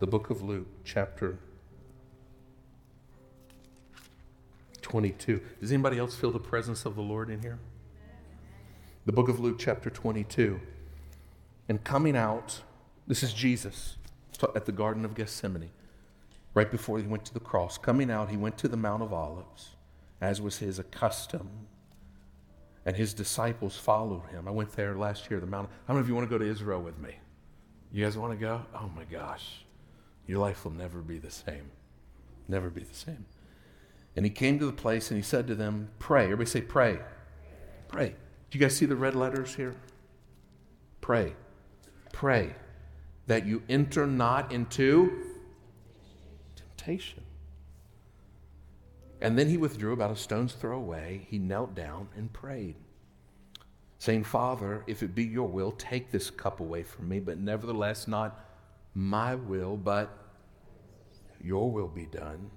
The 0.00 0.06
book 0.06 0.30
of 0.30 0.42
Luke, 0.42 0.66
chapter 0.84 1.38
22. 4.82 5.40
Does 5.60 5.72
anybody 5.72 5.98
else 5.98 6.14
feel 6.14 6.30
the 6.30 6.38
presence 6.38 6.84
of 6.84 6.96
the 6.96 7.02
Lord 7.02 7.30
in 7.30 7.40
here? 7.40 7.58
The 9.06 9.12
book 9.12 9.28
of 9.28 9.40
Luke, 9.40 9.56
chapter 9.58 9.90
22. 9.90 10.60
And 11.68 11.82
coming 11.84 12.16
out, 12.16 12.62
this 13.06 13.22
is 13.22 13.32
Jesus 13.32 13.96
at 14.54 14.66
the 14.66 14.72
Garden 14.72 15.04
of 15.04 15.14
Gethsemane, 15.14 15.70
right 16.54 16.70
before 16.70 16.98
he 16.98 17.06
went 17.06 17.24
to 17.26 17.34
the 17.34 17.40
cross. 17.40 17.76
Coming 17.78 18.10
out, 18.10 18.30
he 18.30 18.36
went 18.36 18.56
to 18.58 18.68
the 18.68 18.76
Mount 18.76 19.02
of 19.02 19.12
Olives, 19.12 19.76
as 20.20 20.40
was 20.40 20.58
his 20.58 20.80
custom. 20.90 21.48
And 22.84 22.96
his 22.96 23.12
disciples 23.12 23.76
followed 23.76 24.26
him. 24.30 24.48
I 24.48 24.50
went 24.50 24.72
there 24.72 24.96
last 24.96 25.30
year, 25.30 25.40
the 25.40 25.46
Mount. 25.46 25.68
How 25.86 25.94
many 25.94 26.00
of 26.00 26.08
you 26.08 26.14
want 26.14 26.28
to 26.28 26.30
go 26.30 26.42
to 26.42 26.50
Israel 26.50 26.80
with 26.80 26.98
me? 26.98 27.16
You 27.92 28.04
guys 28.04 28.16
want 28.16 28.32
to 28.32 28.38
go? 28.38 28.62
Oh 28.74 28.90
my 28.96 29.04
gosh. 29.04 29.64
Your 30.26 30.38
life 30.38 30.64
will 30.64 30.72
never 30.72 31.00
be 31.00 31.18
the 31.18 31.30
same. 31.30 31.70
Never 32.48 32.70
be 32.70 32.82
the 32.82 32.94
same. 32.94 33.26
And 34.16 34.24
he 34.24 34.30
came 34.30 34.58
to 34.58 34.66
the 34.66 34.72
place 34.72 35.10
and 35.10 35.16
he 35.16 35.22
said 35.22 35.46
to 35.48 35.54
them, 35.54 35.90
Pray. 35.98 36.24
Everybody 36.24 36.50
say, 36.50 36.60
Pray. 36.62 36.98
Pray. 37.88 38.14
Do 38.50 38.58
you 38.58 38.60
guys 38.60 38.76
see 38.76 38.86
the 38.86 38.96
red 38.96 39.14
letters 39.14 39.54
here? 39.54 39.74
Pray. 41.00 41.34
Pray 42.12 42.54
that 43.26 43.46
you 43.46 43.62
enter 43.68 44.06
not 44.06 44.50
into 44.50 45.24
temptation. 46.56 47.22
And 49.20 49.38
then 49.38 49.48
he 49.48 49.56
withdrew 49.56 49.92
about 49.92 50.10
a 50.10 50.16
stone's 50.16 50.52
throw 50.52 50.76
away. 50.76 51.26
He 51.28 51.38
knelt 51.38 51.74
down 51.74 52.08
and 52.16 52.32
prayed, 52.32 52.76
saying, 53.98 54.24
Father, 54.24 54.84
if 54.86 55.02
it 55.02 55.14
be 55.14 55.24
your 55.24 55.48
will, 55.48 55.72
take 55.72 56.10
this 56.10 56.30
cup 56.30 56.60
away 56.60 56.84
from 56.84 57.08
me, 57.08 57.18
but 57.18 57.38
nevertheless, 57.38 58.06
not 58.06 58.38
my 58.94 59.34
will, 59.34 59.76
but 59.76 60.16
your 61.42 61.70
will 61.70 61.88
be 61.88 62.06
done. 62.06 62.50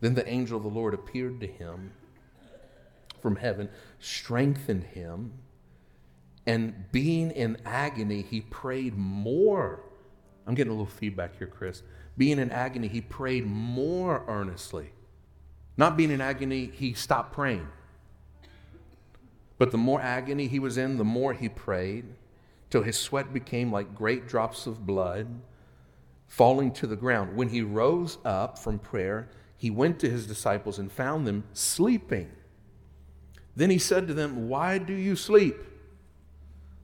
Then 0.00 0.14
the 0.14 0.28
angel 0.28 0.56
of 0.56 0.62
the 0.62 0.68
Lord 0.68 0.94
appeared 0.94 1.40
to 1.40 1.46
him 1.46 1.92
from 3.20 3.36
heaven, 3.36 3.68
strengthened 3.98 4.84
him, 4.84 5.32
and 6.46 6.90
being 6.92 7.32
in 7.32 7.56
agony, 7.64 8.22
he 8.22 8.40
prayed 8.40 8.96
more. 8.96 9.80
I'm 10.46 10.54
getting 10.54 10.70
a 10.72 10.74
little 10.76 10.86
feedback 10.86 11.36
here, 11.38 11.48
Chris. 11.48 11.82
Being 12.16 12.38
in 12.38 12.50
agony, 12.50 12.86
he 12.86 13.00
prayed 13.00 13.46
more 13.46 14.24
earnestly. 14.28 14.92
Not 15.76 15.96
being 15.96 16.10
in 16.10 16.20
agony, 16.20 16.70
he 16.72 16.94
stopped 16.94 17.32
praying. 17.32 17.68
But 19.58 19.70
the 19.70 19.78
more 19.78 20.00
agony 20.00 20.48
he 20.48 20.58
was 20.58 20.76
in, 20.76 20.98
the 20.98 21.04
more 21.04 21.32
he 21.32 21.48
prayed, 21.48 22.04
till 22.70 22.82
his 22.82 22.98
sweat 22.98 23.32
became 23.32 23.72
like 23.72 23.94
great 23.94 24.26
drops 24.26 24.66
of 24.66 24.86
blood 24.86 25.28
falling 26.26 26.72
to 26.72 26.86
the 26.86 26.96
ground. 26.96 27.36
When 27.36 27.48
he 27.48 27.62
rose 27.62 28.18
up 28.24 28.58
from 28.58 28.78
prayer, 28.78 29.28
he 29.56 29.70
went 29.70 29.98
to 30.00 30.10
his 30.10 30.26
disciples 30.26 30.78
and 30.78 30.90
found 30.90 31.26
them 31.26 31.44
sleeping. 31.52 32.30
Then 33.54 33.70
he 33.70 33.78
said 33.78 34.06
to 34.08 34.14
them, 34.14 34.48
Why 34.48 34.78
do 34.78 34.92
you 34.92 35.16
sleep? 35.16 35.56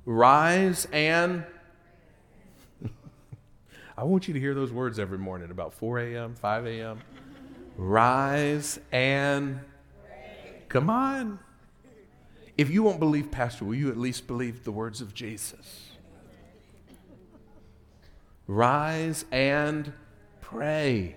Rise 0.07 0.87
and. 0.93 1.45
I 3.97 4.05
want 4.05 4.27
you 4.27 4.35
to 4.35 4.41
hear 4.41 4.55
those 4.55 4.73
words 4.73 4.99
every 4.99 5.19
morning 5.19 5.51
about 5.51 5.75
4 5.75 5.99
a.m., 6.01 6.35
5 6.35 6.67
a.m. 6.67 7.01
Rise 7.77 8.81
and. 8.91 9.61
Come 10.69 10.89
on. 10.89 11.39
If 12.57 12.71
you 12.71 12.83
won't 12.83 12.99
believe, 12.99 13.31
Pastor, 13.31 13.65
will 13.65 13.75
you 13.75 13.91
at 13.91 13.97
least 13.97 14.27
believe 14.27 14.65
the 14.65 14.73
words 14.73 15.01
of 15.01 15.15
Jesus? 15.15 15.91
Rise 18.47 19.25
and 19.31 19.93
pray. 20.41 21.17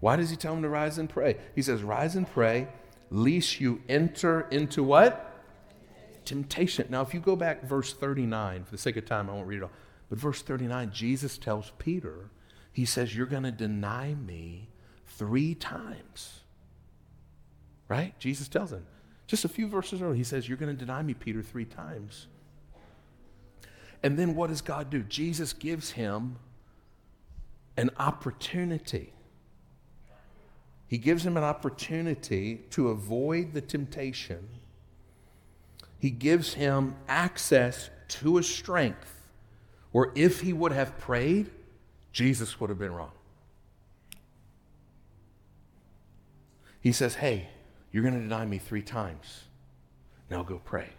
Why 0.00 0.16
does 0.16 0.30
he 0.30 0.36
tell 0.36 0.54
them 0.54 0.62
to 0.62 0.68
rise 0.68 0.98
and 0.98 1.08
pray? 1.08 1.36
He 1.54 1.62
says, 1.62 1.82
Rise 1.82 2.16
and 2.16 2.30
pray, 2.30 2.68
lest 3.10 3.60
you 3.60 3.82
enter 3.88 4.48
into 4.50 4.82
what? 4.82 5.26
Temptation. 6.24 6.86
Now, 6.90 7.02
if 7.02 7.14
you 7.14 7.20
go 7.20 7.36
back 7.36 7.64
verse 7.64 7.92
39, 7.92 8.64
for 8.64 8.70
the 8.72 8.78
sake 8.78 8.96
of 8.96 9.04
time, 9.04 9.28
I 9.30 9.34
won't 9.34 9.46
read 9.46 9.58
it 9.58 9.62
all. 9.64 9.70
But 10.08 10.18
verse 10.18 10.42
39, 10.42 10.90
Jesus 10.90 11.38
tells 11.38 11.72
Peter, 11.78 12.30
He 12.72 12.84
says, 12.84 13.14
You're 13.14 13.26
going 13.26 13.44
to 13.44 13.52
deny 13.52 14.14
me 14.14 14.69
three 15.20 15.54
times. 15.54 16.40
Right? 17.88 18.18
Jesus 18.18 18.48
tells 18.48 18.72
him. 18.72 18.86
Just 19.26 19.44
a 19.44 19.48
few 19.48 19.68
verses 19.68 20.00
earlier, 20.00 20.16
He 20.16 20.24
says, 20.24 20.48
You're 20.48 20.56
going 20.56 20.74
to 20.74 20.84
deny 20.84 21.02
me, 21.02 21.12
Peter, 21.12 21.42
three 21.42 21.66
times. 21.66 22.26
And 24.02 24.18
then 24.18 24.34
what 24.34 24.48
does 24.48 24.62
God 24.62 24.88
do? 24.88 25.02
Jesus 25.02 25.52
gives 25.52 25.90
him 25.90 26.36
an 27.76 27.90
opportunity. 27.98 29.12
He 30.88 30.96
gives 30.96 31.26
him 31.26 31.36
an 31.36 31.44
opportunity 31.44 32.62
to 32.70 32.88
avoid 32.88 33.52
the 33.52 33.60
temptation. 33.60 34.48
He 35.98 36.08
gives 36.08 36.54
him 36.54 36.96
access 37.08 37.90
to 38.08 38.38
a 38.38 38.42
strength 38.42 39.20
where 39.92 40.12
if 40.14 40.40
he 40.40 40.54
would 40.54 40.72
have 40.72 40.98
prayed, 40.98 41.50
Jesus 42.10 42.58
would 42.58 42.70
have 42.70 42.78
been 42.78 42.94
wrong. 42.94 43.12
He 46.80 46.92
says, 46.92 47.16
Hey, 47.16 47.48
you're 47.92 48.02
going 48.02 48.14
to 48.14 48.20
deny 48.20 48.44
me 48.46 48.58
three 48.58 48.82
times. 48.82 49.44
Now 50.30 50.42
go 50.42 50.60
pray 50.64 50.90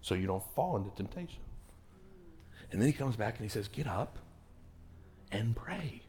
so 0.00 0.14
you 0.14 0.26
don't 0.26 0.44
fall 0.54 0.76
into 0.76 0.90
temptation. 0.90 1.40
And 2.72 2.80
then 2.80 2.86
he 2.86 2.92
comes 2.92 3.16
back 3.16 3.36
and 3.36 3.44
he 3.44 3.48
says, 3.48 3.68
Get 3.68 3.86
up 3.86 4.18
and 5.30 5.54
pray 5.54 6.02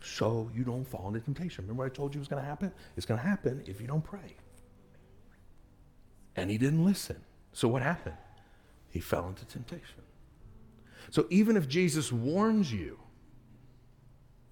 so 0.00 0.50
you 0.54 0.64
don't 0.64 0.84
fall 0.84 1.08
into 1.08 1.20
temptation. 1.20 1.64
Remember 1.64 1.84
what 1.84 1.92
I 1.92 1.94
told 1.94 2.14
you 2.14 2.18
was 2.18 2.28
going 2.28 2.42
to 2.42 2.48
happen? 2.48 2.72
It's 2.96 3.06
going 3.06 3.20
to 3.20 3.26
happen 3.26 3.62
if 3.66 3.80
you 3.80 3.86
don't 3.86 4.04
pray. 4.04 4.36
And 6.34 6.50
he 6.50 6.58
didn't 6.58 6.84
listen. 6.84 7.20
So 7.52 7.68
what 7.68 7.82
happened? 7.82 8.16
He 8.90 9.00
fell 9.00 9.28
into 9.28 9.44
temptation. 9.44 10.02
So 11.10 11.26
even 11.30 11.56
if 11.56 11.68
Jesus 11.68 12.10
warns 12.10 12.72
you 12.72 12.98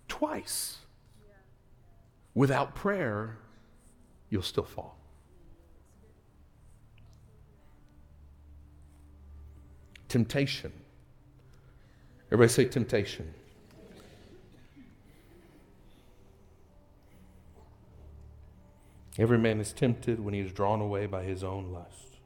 twice 0.09 0.79
without 2.35 2.75
prayer, 2.75 3.39
you'll 4.29 4.43
still 4.43 4.65
fall. 4.65 4.97
Temptation 10.09 10.73
Everybody 12.33 12.53
say 12.53 12.65
temptation. 12.67 13.35
Every 19.19 19.39
man 19.39 19.61
is 19.61 19.73
tempted 19.73 20.21
when 20.21 20.33
he 20.33 20.41
is 20.41 20.53
drawn 20.53 20.81
away 20.81 21.07
by 21.07 21.25
his 21.25 21.43
own 21.43 21.73
lust. 21.73 22.19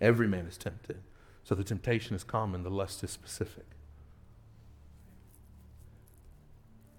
Every 0.00 0.28
man 0.28 0.46
is 0.46 0.56
tempted. 0.56 1.02
So 1.42 1.56
the 1.56 1.64
temptation 1.64 2.14
is 2.14 2.22
common, 2.22 2.62
the 2.62 2.70
lust 2.70 3.02
is 3.02 3.10
specific. 3.10 3.66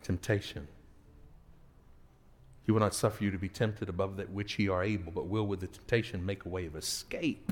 Temptation. 0.02 0.68
He 2.66 2.72
will 2.72 2.80
not 2.80 2.96
suffer 2.96 3.24
you 3.24 3.32
to 3.32 3.38
be 3.38 3.50
tempted 3.50 3.90
above 3.90 4.18
that 4.18 4.30
which 4.30 4.58
ye 4.58 4.70
are 4.70 4.84
able, 4.84 5.12
but 5.12 5.28
will 5.28 5.46
with 5.46 5.60
the 5.60 5.68
temptation 5.68 6.26
make 6.26 6.46
a 6.46 6.50
way 6.50 6.66
of 6.66 6.76
escape. 6.76 7.52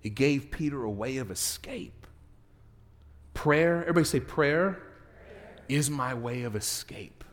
He 0.00 0.10
gave 0.10 0.50
Peter 0.50 0.84
a 0.84 0.90
way 0.90 1.16
of 1.16 1.30
escape. 1.30 2.06
Prayer, 3.34 3.82
everybody 3.82 4.04
say, 4.04 4.20
prayer, 4.20 4.70
prayer. 4.70 4.80
is 5.68 5.90
my 5.90 6.14
way 6.14 6.42
of 6.42 6.54
escape. 6.54 7.24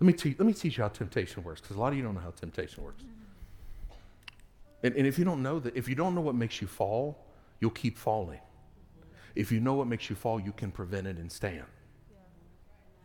Let 0.00 0.06
me, 0.06 0.12
teach, 0.14 0.38
let 0.38 0.46
me 0.46 0.52
teach 0.52 0.78
you 0.78 0.82
how 0.82 0.88
temptation 0.88 1.44
works, 1.44 1.60
because 1.60 1.76
a 1.76 1.80
lot 1.80 1.92
of 1.92 1.98
you 1.98 2.02
don't 2.02 2.14
know 2.14 2.20
how 2.20 2.30
temptation 2.30 2.82
works. 2.82 3.04
And, 4.82 4.96
and 4.96 5.06
if 5.06 5.18
you 5.18 5.24
don't 5.24 5.42
know 5.42 5.60
that, 5.60 5.76
if 5.76 5.88
you 5.88 5.94
don't 5.94 6.14
know 6.14 6.20
what 6.20 6.34
makes 6.34 6.60
you 6.60 6.66
fall, 6.66 7.24
you'll 7.60 7.70
keep 7.70 7.96
falling. 7.96 8.40
If 9.36 9.52
you 9.52 9.60
know 9.60 9.74
what 9.74 9.86
makes 9.86 10.10
you 10.10 10.16
fall, 10.16 10.40
you 10.40 10.52
can 10.52 10.72
prevent 10.72 11.06
it 11.06 11.18
and 11.18 11.30
stand. 11.30 11.64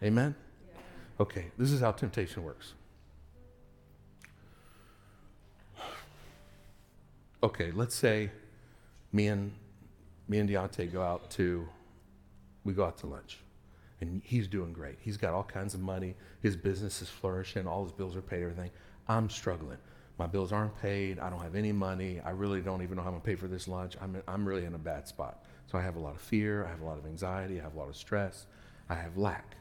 Amen? 0.01 0.35
Okay, 1.19 1.45
this 1.57 1.71
is 1.71 1.81
how 1.81 1.91
temptation 1.91 2.43
works. 2.43 2.73
Okay, 7.41 7.71
let's 7.71 7.95
say 7.95 8.29
me 9.11 9.27
and 9.27 9.51
me 10.27 10.39
and 10.39 10.49
Deontay 10.49 10.91
go 10.91 11.01
out 11.01 11.29
to 11.31 11.67
we 12.63 12.73
go 12.73 12.83
out 12.85 12.97
to 12.99 13.07
lunch. 13.07 13.39
And 13.99 14.21
he's 14.23 14.47
doing 14.47 14.73
great. 14.73 14.97
He's 14.99 15.17
got 15.17 15.33
all 15.33 15.43
kinds 15.43 15.73
of 15.73 15.79
money. 15.79 16.15
His 16.41 16.55
business 16.55 17.01
is 17.01 17.09
flourishing. 17.09 17.65
All 17.65 17.83
his 17.83 17.91
bills 17.91 18.15
are 18.15 18.21
paid, 18.21 18.43
everything. 18.43 18.69
I'm 19.07 19.27
struggling. 19.29 19.77
My 20.19 20.27
bills 20.27 20.51
aren't 20.51 20.79
paid. 20.81 21.17
I 21.17 21.31
don't 21.31 21.41
have 21.41 21.55
any 21.55 21.71
money. 21.71 22.19
I 22.23 22.31
really 22.31 22.61
don't 22.61 22.83
even 22.83 22.97
know 22.97 23.01
how 23.01 23.07
I'm 23.07 23.13
going 23.13 23.21
to 23.21 23.25
pay 23.25 23.35
for 23.35 23.47
this 23.47 23.67
lunch. 23.67 23.95
I'm, 23.99 24.21
I'm 24.27 24.47
really 24.47 24.65
in 24.65 24.75
a 24.75 24.79
bad 24.79 25.07
spot. 25.07 25.45
So 25.71 25.79
I 25.79 25.81
have 25.81 25.95
a 25.95 25.99
lot 25.99 26.13
of 26.13 26.21
fear. 26.21 26.65
I 26.65 26.69
have 26.69 26.81
a 26.81 26.85
lot 26.85 26.99
of 26.99 27.05
anxiety. 27.05 27.59
I 27.59 27.63
have 27.63 27.73
a 27.73 27.79
lot 27.79 27.89
of 27.89 27.95
stress. 27.95 28.45
I 28.89 28.95
have 28.95 29.17
lack. 29.17 29.56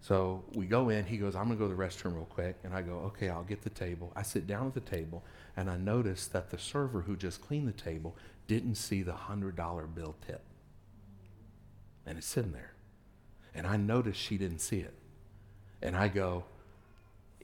So 0.00 0.44
we 0.54 0.66
go 0.66 0.88
in. 0.90 1.04
He 1.04 1.16
goes, 1.16 1.34
I'm 1.34 1.46
going 1.46 1.58
to 1.58 1.64
go 1.64 1.68
to 1.68 1.74
the 1.74 1.82
restroom 1.82 2.14
real 2.14 2.24
quick. 2.24 2.56
And 2.64 2.74
I 2.74 2.82
go, 2.82 2.98
okay, 3.06 3.28
I'll 3.28 3.42
get 3.42 3.62
the 3.62 3.70
table. 3.70 4.12
I 4.14 4.22
sit 4.22 4.46
down 4.46 4.66
at 4.66 4.74
the 4.74 4.80
table 4.80 5.24
and 5.56 5.68
I 5.68 5.76
notice 5.76 6.26
that 6.28 6.50
the 6.50 6.58
server 6.58 7.02
who 7.02 7.16
just 7.16 7.40
cleaned 7.40 7.68
the 7.68 7.72
table 7.72 8.16
didn't 8.46 8.76
see 8.76 9.02
the 9.02 9.12
$100 9.12 9.94
bill 9.94 10.14
tip. 10.26 10.42
And 12.06 12.16
it's 12.16 12.26
sitting 12.26 12.52
there. 12.52 12.72
And 13.54 13.66
I 13.66 13.76
notice 13.76 14.16
she 14.16 14.38
didn't 14.38 14.60
see 14.60 14.78
it. 14.78 14.94
And 15.82 15.96
I 15.96 16.08
go, 16.08 16.44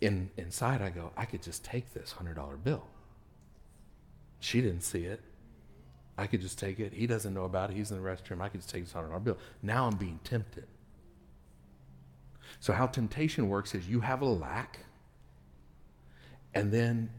in, 0.00 0.30
inside, 0.37 0.80
I 0.80 0.90
go, 0.90 1.12
I 1.16 1.25
could 1.25 1.42
just 1.42 1.64
take 1.64 1.92
this 1.92 2.14
$100 2.18 2.62
bill. 2.62 2.84
She 4.40 4.61
didn't 4.61 4.82
see 4.82 5.04
it. 5.04 5.20
I 6.16 6.26
could 6.26 6.40
just 6.40 6.58
take 6.58 6.78
it. 6.78 6.92
He 6.92 7.06
doesn't 7.06 7.34
know 7.34 7.44
about 7.44 7.70
it. 7.70 7.76
He's 7.76 7.90
in 7.90 8.00
the 8.00 8.08
restroom. 8.08 8.40
I 8.40 8.49
could 8.49 8.61
just 8.61 8.70
take 8.70 8.84
this 8.84 8.92
$100 8.92 9.25
bill. 9.25 9.38
Now 9.62 9.87
I'm 9.87 9.96
being 9.96 10.20
tempted. 10.23 10.66
So, 12.61 12.73
how 12.73 12.87
temptation 12.87 13.49
works 13.49 13.75
is 13.75 13.88
you 13.88 14.00
have 14.00 14.23
a 14.23 14.26
lack, 14.26 14.80
and 16.54 16.73
then 16.73 17.11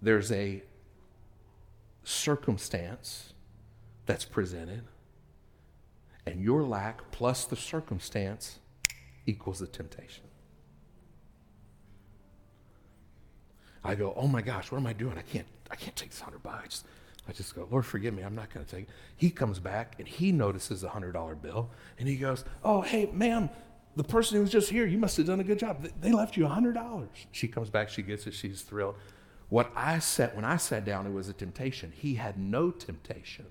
there's 0.00 0.32
a 0.32 0.62
circumstance 2.04 3.34
that's 4.06 4.24
presented, 4.24 4.84
and 6.26 6.40
your 6.40 6.62
lack 6.62 7.10
plus 7.10 7.44
the 7.44 7.56
circumstance 7.56 8.58
equals 9.26 9.58
the 9.58 9.66
temptation. 9.66 10.24
I 13.84 13.94
go, 13.94 14.14
oh 14.16 14.28
my 14.28 14.42
gosh, 14.42 14.70
what 14.70 14.78
am 14.78 14.86
I 14.86 14.92
doing? 14.92 15.18
I 15.18 15.22
can't, 15.22 15.46
I 15.70 15.74
can't 15.74 15.96
take 15.96 16.10
this 16.10 16.20
hundred 16.20 16.42
bucks. 16.42 16.84
I 17.28 17.32
just 17.32 17.54
go, 17.54 17.68
Lord, 17.70 17.86
forgive 17.86 18.14
me. 18.14 18.22
I'm 18.22 18.34
not 18.34 18.52
going 18.52 18.64
to 18.66 18.70
take 18.76 18.84
it. 18.84 18.90
He 19.16 19.30
comes 19.30 19.58
back 19.58 19.94
and 19.98 20.06
he 20.06 20.32
notices 20.32 20.80
the 20.80 20.88
hundred 20.88 21.12
dollar 21.12 21.34
bill 21.34 21.70
and 21.98 22.08
he 22.08 22.16
goes, 22.16 22.44
oh, 22.64 22.80
hey, 22.80 23.10
ma'am, 23.12 23.48
the 23.94 24.04
person 24.04 24.36
who 24.36 24.42
was 24.42 24.50
just 24.50 24.70
here, 24.70 24.86
you 24.86 24.98
must 24.98 25.16
have 25.18 25.26
done 25.26 25.40
a 25.40 25.44
good 25.44 25.58
job. 25.58 25.86
They 26.00 26.12
left 26.12 26.36
you 26.36 26.46
a 26.46 26.48
hundred 26.48 26.74
dollars. 26.74 27.08
She 27.30 27.48
comes 27.48 27.68
back, 27.68 27.88
she 27.88 28.02
gets 28.02 28.26
it, 28.26 28.34
she's 28.34 28.62
thrilled. 28.62 28.96
What 29.48 29.70
I 29.76 29.98
said 29.98 30.34
when 30.34 30.46
I 30.46 30.56
sat 30.56 30.84
down, 30.84 31.06
it 31.06 31.12
was 31.12 31.28
a 31.28 31.34
temptation. 31.34 31.92
He 31.94 32.14
had 32.14 32.38
no 32.38 32.70
temptation. 32.70 33.46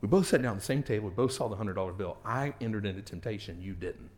We 0.00 0.08
both 0.08 0.26
sat 0.26 0.42
down 0.42 0.56
at 0.56 0.60
the 0.60 0.64
same 0.64 0.82
table. 0.82 1.08
We 1.08 1.14
both 1.14 1.32
saw 1.32 1.48
the 1.48 1.56
$100 1.56 1.96
bill. 1.96 2.18
I 2.24 2.54
entered 2.60 2.86
into 2.86 3.02
temptation. 3.02 3.60
You 3.60 3.72
didn't. 3.72 4.10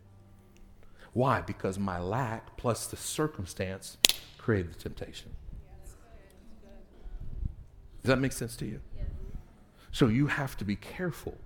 Why? 1.12 1.40
Because 1.40 1.78
my 1.78 1.98
lack 1.98 2.56
plus 2.56 2.86
the 2.86 2.96
circumstance 2.96 3.96
created 4.36 4.74
the 4.74 4.78
temptation. 4.78 5.30
Does 8.02 8.08
that 8.08 8.18
make 8.18 8.32
sense 8.32 8.56
to 8.56 8.66
you? 8.66 8.80
So 9.92 10.08
you 10.08 10.26
have 10.26 10.56
to 10.58 10.64
be 10.64 10.76
careful 10.76 11.36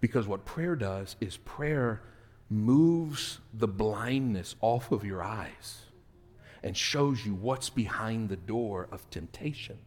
because 0.00 0.26
what 0.26 0.44
prayer 0.44 0.74
does 0.74 1.16
is 1.20 1.36
prayer 1.38 2.02
moves 2.52 3.40
the 3.54 3.68
blindness 3.68 4.54
off 4.60 4.92
of 4.92 5.04
your 5.04 5.22
eyes 5.22 5.86
and 6.62 6.76
shows 6.76 7.24
you 7.24 7.34
what's 7.34 7.70
behind 7.70 8.28
the 8.28 8.36
door 8.36 8.88
of 8.92 9.08
temptation. 9.10 9.78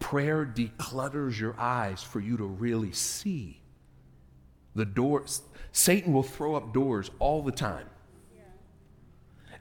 Prayer 0.00 0.44
declutters 0.44 1.38
your 1.38 1.58
eyes 1.58 2.02
for 2.02 2.20
you 2.20 2.36
to 2.36 2.44
really 2.44 2.92
see 2.92 3.60
the 4.74 4.84
doors. 4.84 5.42
Satan 5.72 6.12
will 6.12 6.22
throw 6.22 6.54
up 6.54 6.72
doors 6.72 7.10
all 7.18 7.42
the 7.42 7.52
time. 7.52 7.86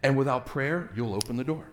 And 0.01 0.17
without 0.17 0.45
prayer, 0.45 0.89
you'll 0.95 1.13
open 1.13 1.36
the 1.36 1.43
door. 1.43 1.69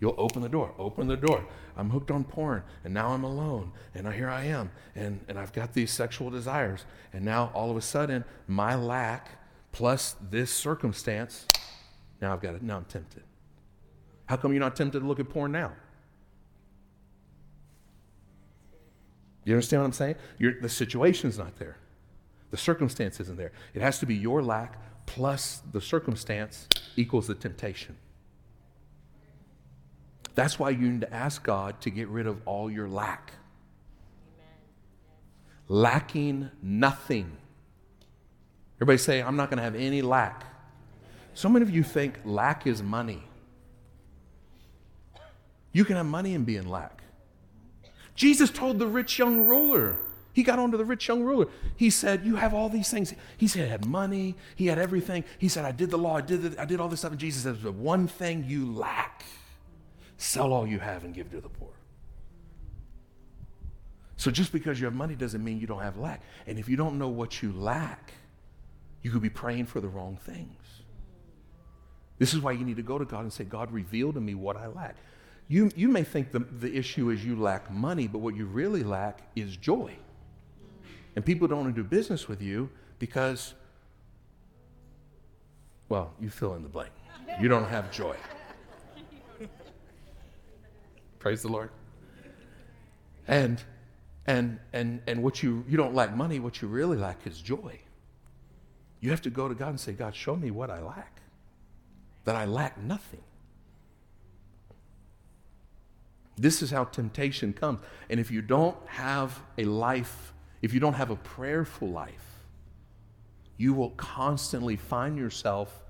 You'll 0.00 0.14
open 0.18 0.42
the 0.42 0.48
door, 0.48 0.74
open 0.78 1.06
the 1.06 1.16
door. 1.16 1.46
I'm 1.76 1.90
hooked 1.90 2.10
on 2.10 2.24
porn, 2.24 2.62
and 2.84 2.92
now 2.92 3.08
I'm 3.08 3.24
alone, 3.24 3.72
and 3.94 4.10
here 4.12 4.28
I 4.28 4.44
am, 4.44 4.70
and, 4.94 5.20
and 5.28 5.38
I've 5.38 5.52
got 5.52 5.72
these 5.72 5.90
sexual 5.90 6.30
desires. 6.30 6.84
And 7.12 7.24
now 7.24 7.50
all 7.54 7.70
of 7.70 7.76
a 7.76 7.82
sudden, 7.82 8.24
my 8.46 8.74
lack 8.74 9.28
plus 9.72 10.16
this 10.30 10.50
circumstance, 10.52 11.46
now 12.20 12.32
I've 12.32 12.42
got 12.42 12.54
it, 12.54 12.62
now 12.62 12.76
I'm 12.76 12.84
tempted. 12.84 13.22
How 14.26 14.36
come 14.36 14.52
you're 14.52 14.60
not 14.60 14.76
tempted 14.76 15.00
to 15.00 15.06
look 15.06 15.20
at 15.20 15.28
porn 15.28 15.52
now? 15.52 15.72
You 19.44 19.54
understand 19.54 19.82
what 19.82 19.86
I'm 19.86 19.92
saying? 19.92 20.16
You're, 20.38 20.60
the 20.60 20.68
situation's 20.68 21.38
not 21.38 21.56
there. 21.56 21.76
The 22.50 22.56
circumstance 22.56 23.20
isn't 23.20 23.36
there. 23.36 23.52
It 23.74 23.82
has 23.82 23.98
to 24.00 24.06
be 24.06 24.14
your 24.14 24.42
lack 24.42 24.78
plus 25.06 25.62
the 25.72 25.80
circumstance 25.80 26.68
equals 26.96 27.28
the 27.28 27.34
temptation. 27.34 27.96
That's 30.36 30.58
why 30.58 30.70
you 30.70 30.88
need 30.88 31.00
to 31.00 31.12
ask 31.12 31.42
God 31.42 31.80
to 31.80 31.90
get 31.90 32.06
rid 32.08 32.28
of 32.28 32.40
all 32.44 32.70
your 32.70 32.88
lack. 32.88 33.32
Lacking 35.66 36.50
nothing. 36.62 37.36
Everybody 38.76 38.98
say, 38.98 39.22
I'm 39.22 39.36
not 39.36 39.50
going 39.50 39.56
to 39.56 39.64
have 39.64 39.74
any 39.74 40.02
lack. 40.02 40.44
So 41.34 41.48
many 41.48 41.64
of 41.64 41.70
you 41.70 41.82
think 41.82 42.20
lack 42.24 42.66
is 42.66 42.82
money. 42.82 43.24
You 45.72 45.84
can 45.84 45.96
have 45.96 46.06
money 46.06 46.34
and 46.34 46.46
be 46.46 46.56
in 46.56 46.68
lack. 46.68 47.02
Jesus 48.14 48.50
told 48.50 48.78
the 48.78 48.86
rich 48.86 49.18
young 49.18 49.46
ruler, 49.46 49.96
he 50.32 50.42
got 50.42 50.58
onto 50.58 50.76
the 50.76 50.84
rich 50.84 51.08
young 51.08 51.22
ruler. 51.22 51.46
He 51.76 51.88
said, 51.88 52.26
You 52.26 52.36
have 52.36 52.52
all 52.52 52.68
these 52.68 52.90
things. 52.90 53.14
He 53.38 53.48
said, 53.48 53.64
He 53.64 53.70
had 53.70 53.86
money, 53.86 54.34
he 54.54 54.66
had 54.66 54.78
everything. 54.78 55.24
He 55.38 55.48
said, 55.48 55.64
I 55.64 55.72
did 55.72 55.90
the 55.90 55.98
law, 55.98 56.16
I 56.16 56.20
did, 56.20 56.42
the, 56.42 56.60
I 56.60 56.66
did 56.66 56.78
all 56.78 56.88
this 56.88 57.00
stuff. 57.00 57.12
And 57.12 57.20
Jesus 57.20 57.44
says, 57.44 57.62
The 57.62 57.72
one 57.72 58.06
thing 58.06 58.44
you 58.46 58.70
lack, 58.70 59.24
sell 60.16 60.52
all 60.52 60.66
you 60.66 60.78
have 60.78 61.04
and 61.04 61.14
give 61.14 61.30
to 61.30 61.40
the 61.40 61.48
poor. 61.48 61.70
So 64.16 64.30
just 64.30 64.52
because 64.52 64.80
you 64.80 64.86
have 64.86 64.94
money 64.94 65.14
doesn't 65.14 65.44
mean 65.44 65.60
you 65.60 65.66
don't 65.66 65.82
have 65.82 65.98
lack. 65.98 66.22
And 66.46 66.58
if 66.58 66.68
you 66.68 66.76
don't 66.76 66.98
know 66.98 67.08
what 67.08 67.42
you 67.42 67.52
lack, 67.52 68.12
you 69.02 69.10
could 69.10 69.22
be 69.22 69.30
praying 69.30 69.66
for 69.66 69.80
the 69.80 69.88
wrong 69.88 70.16
things. 70.16 70.56
This 72.18 72.32
is 72.32 72.40
why 72.40 72.52
you 72.52 72.64
need 72.64 72.76
to 72.76 72.82
go 72.82 72.98
to 72.98 73.04
God 73.04 73.20
and 73.20 73.32
say, 73.32 73.44
God, 73.44 73.70
reveal 73.70 74.12
to 74.12 74.20
me 74.20 74.34
what 74.34 74.56
I 74.56 74.68
lack. 74.68 74.96
You, 75.48 75.70
you 75.76 75.88
may 75.88 76.02
think 76.02 76.32
the, 76.32 76.40
the 76.40 76.74
issue 76.74 77.10
is 77.10 77.24
you 77.24 77.36
lack 77.36 77.70
money, 77.70 78.08
but 78.08 78.18
what 78.18 78.34
you 78.34 78.46
really 78.46 78.82
lack 78.82 79.20
is 79.36 79.56
joy. 79.56 79.94
And 81.14 81.24
people 81.24 81.46
don't 81.46 81.60
want 81.60 81.76
to 81.76 81.82
do 81.82 81.86
business 81.86 82.26
with 82.26 82.42
you 82.42 82.70
because, 82.98 83.54
well, 85.88 86.14
you 86.20 86.30
fill 86.30 86.54
in 86.54 86.62
the 86.62 86.68
blank. 86.68 86.90
You 87.40 87.48
don't 87.48 87.68
have 87.68 87.92
joy. 87.92 88.16
Praise 91.26 91.42
the 91.42 91.48
Lord. 91.48 91.70
And 93.26 93.60
and 94.28 94.60
and 94.72 95.02
and 95.08 95.24
what 95.24 95.42
you 95.42 95.64
you 95.66 95.76
don't 95.76 95.92
lack 95.92 96.14
money, 96.14 96.38
what 96.38 96.62
you 96.62 96.68
really 96.68 96.96
lack 96.96 97.26
is 97.26 97.42
joy. 97.42 97.80
You 99.00 99.10
have 99.10 99.22
to 99.22 99.30
go 99.30 99.48
to 99.48 99.54
God 99.56 99.70
and 99.70 99.80
say, 99.80 99.92
God, 99.92 100.14
show 100.14 100.36
me 100.36 100.52
what 100.52 100.70
I 100.70 100.80
lack. 100.80 101.20
That 102.26 102.36
I 102.36 102.44
lack 102.44 102.80
nothing. 102.80 103.24
This 106.36 106.62
is 106.62 106.70
how 106.70 106.84
temptation 106.84 107.52
comes. 107.52 107.80
And 108.08 108.20
if 108.20 108.30
you 108.30 108.40
don't 108.40 108.76
have 108.86 109.36
a 109.58 109.64
life, 109.64 110.32
if 110.62 110.72
you 110.72 110.78
don't 110.78 110.94
have 110.94 111.10
a 111.10 111.16
prayerful 111.16 111.88
life, 111.88 112.38
you 113.56 113.74
will 113.74 113.90
constantly 113.90 114.76
find 114.76 115.18
yourself 115.18 115.82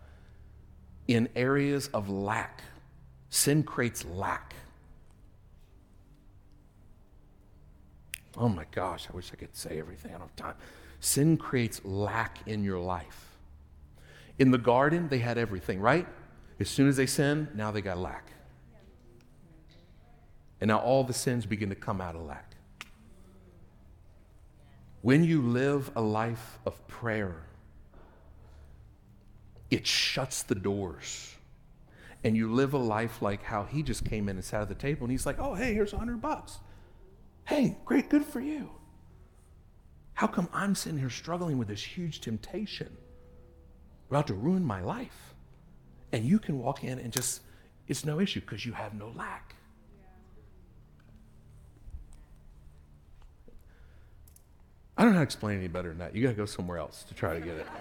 in 1.07 1.29
areas 1.37 1.90
of 1.92 2.09
lack. 2.09 2.62
Sin 3.29 3.62
creates 3.64 4.03
lack. 4.07 4.55
Oh 8.37 8.49
my 8.49 8.64
gosh, 8.70 9.09
I 9.11 9.16
wish 9.16 9.31
I 9.33 9.37
could 9.37 9.57
say 9.57 9.79
everything. 9.79 10.11
I 10.11 10.18
don't 10.18 10.29
have 10.29 10.37
time. 10.37 10.55
Sin 11.01 11.37
creates 11.37 11.85
lack 11.85 12.38
in 12.46 12.62
your 12.62 12.79
life. 12.79 13.37
In 14.38 14.51
the 14.51 14.59
garden, 14.59 15.09
they 15.09 15.18
had 15.18 15.38
everything, 15.38 15.81
right? 15.81 16.07
As 16.61 16.68
soon 16.68 16.88
as 16.88 16.96
they 16.96 17.07
sin, 17.07 17.49
now 17.55 17.70
they 17.70 17.81
got 17.81 17.99
lack. 17.99 18.33
And 20.61 20.68
now 20.68 20.79
all 20.79 21.05
the 21.05 21.12
sins 21.12 21.46
begin 21.46 21.68
to 21.68 21.75
come 21.75 22.01
out 22.01 22.14
of 22.14 22.22
lack. 22.22 22.57
When 25.03 25.22
you 25.22 25.42
live 25.42 25.90
a 25.94 26.01
life 26.01 26.59
of 26.66 26.87
prayer, 26.88 27.37
it 29.70 29.87
shuts 29.87 30.42
the 30.42 30.55
doors. 30.55 31.35
And 32.25 32.37
you 32.37 32.53
live 32.53 32.72
a 32.72 32.79
life 32.79 33.22
like 33.22 33.44
how 33.44 33.64
he 33.64 33.83
just 33.83 34.05
came 34.05 34.29
in 34.29 34.37
and 34.37 34.44
sat 34.44 34.62
at 34.62 34.68
the 34.68 34.75
table 34.75 35.05
and 35.05 35.12
he's 35.12 35.27
like, 35.27 35.38
oh, 35.38 35.55
hey, 35.55 35.75
here's 35.75 35.92
a 35.92 35.99
hundred 35.99 36.20
bucks. 36.20 36.59
Hey, 37.47 37.79
great, 37.85 38.11
good 38.11 38.25
for 38.25 38.41
you. 38.41 38.71
How 40.15 40.27
come 40.27 40.49
I'm 40.53 40.75
sitting 40.75 40.99
here 40.99 41.11
struggling 41.11 41.59
with 41.59 41.69
this 41.69 41.83
huge 41.83 42.21
temptation 42.21 42.97
about 44.11 44.27
to 44.27 44.35
ruin 44.35 44.65
my 44.65 44.81
life? 44.81 45.35
And 46.13 46.25
you 46.25 46.41
can 46.41 46.59
walk 46.59 46.83
in 46.83 46.99
and 46.99 47.13
just, 47.13 47.43
it's 47.87 48.05
no 48.05 48.19
issue 48.19 48.41
because 48.41 48.67
you 48.67 48.73
have 48.73 48.95
no 48.95 49.13
lack. 49.15 49.55
I 54.99 55.03
don't 55.03 55.13
know 55.13 55.19
how 55.19 55.23
to 55.23 55.25
explain 55.25 55.59
any 55.59 55.69
better 55.69 55.91
than 55.91 55.99
that. 55.99 56.17
You 56.17 56.23
got 56.23 56.31
to 56.31 56.35
go 56.35 56.47
somewhere 56.47 56.79
else 56.79 57.05
to 57.05 57.15
try 57.15 57.35
to 57.39 57.41
get 57.41 57.59
it. 57.59 57.67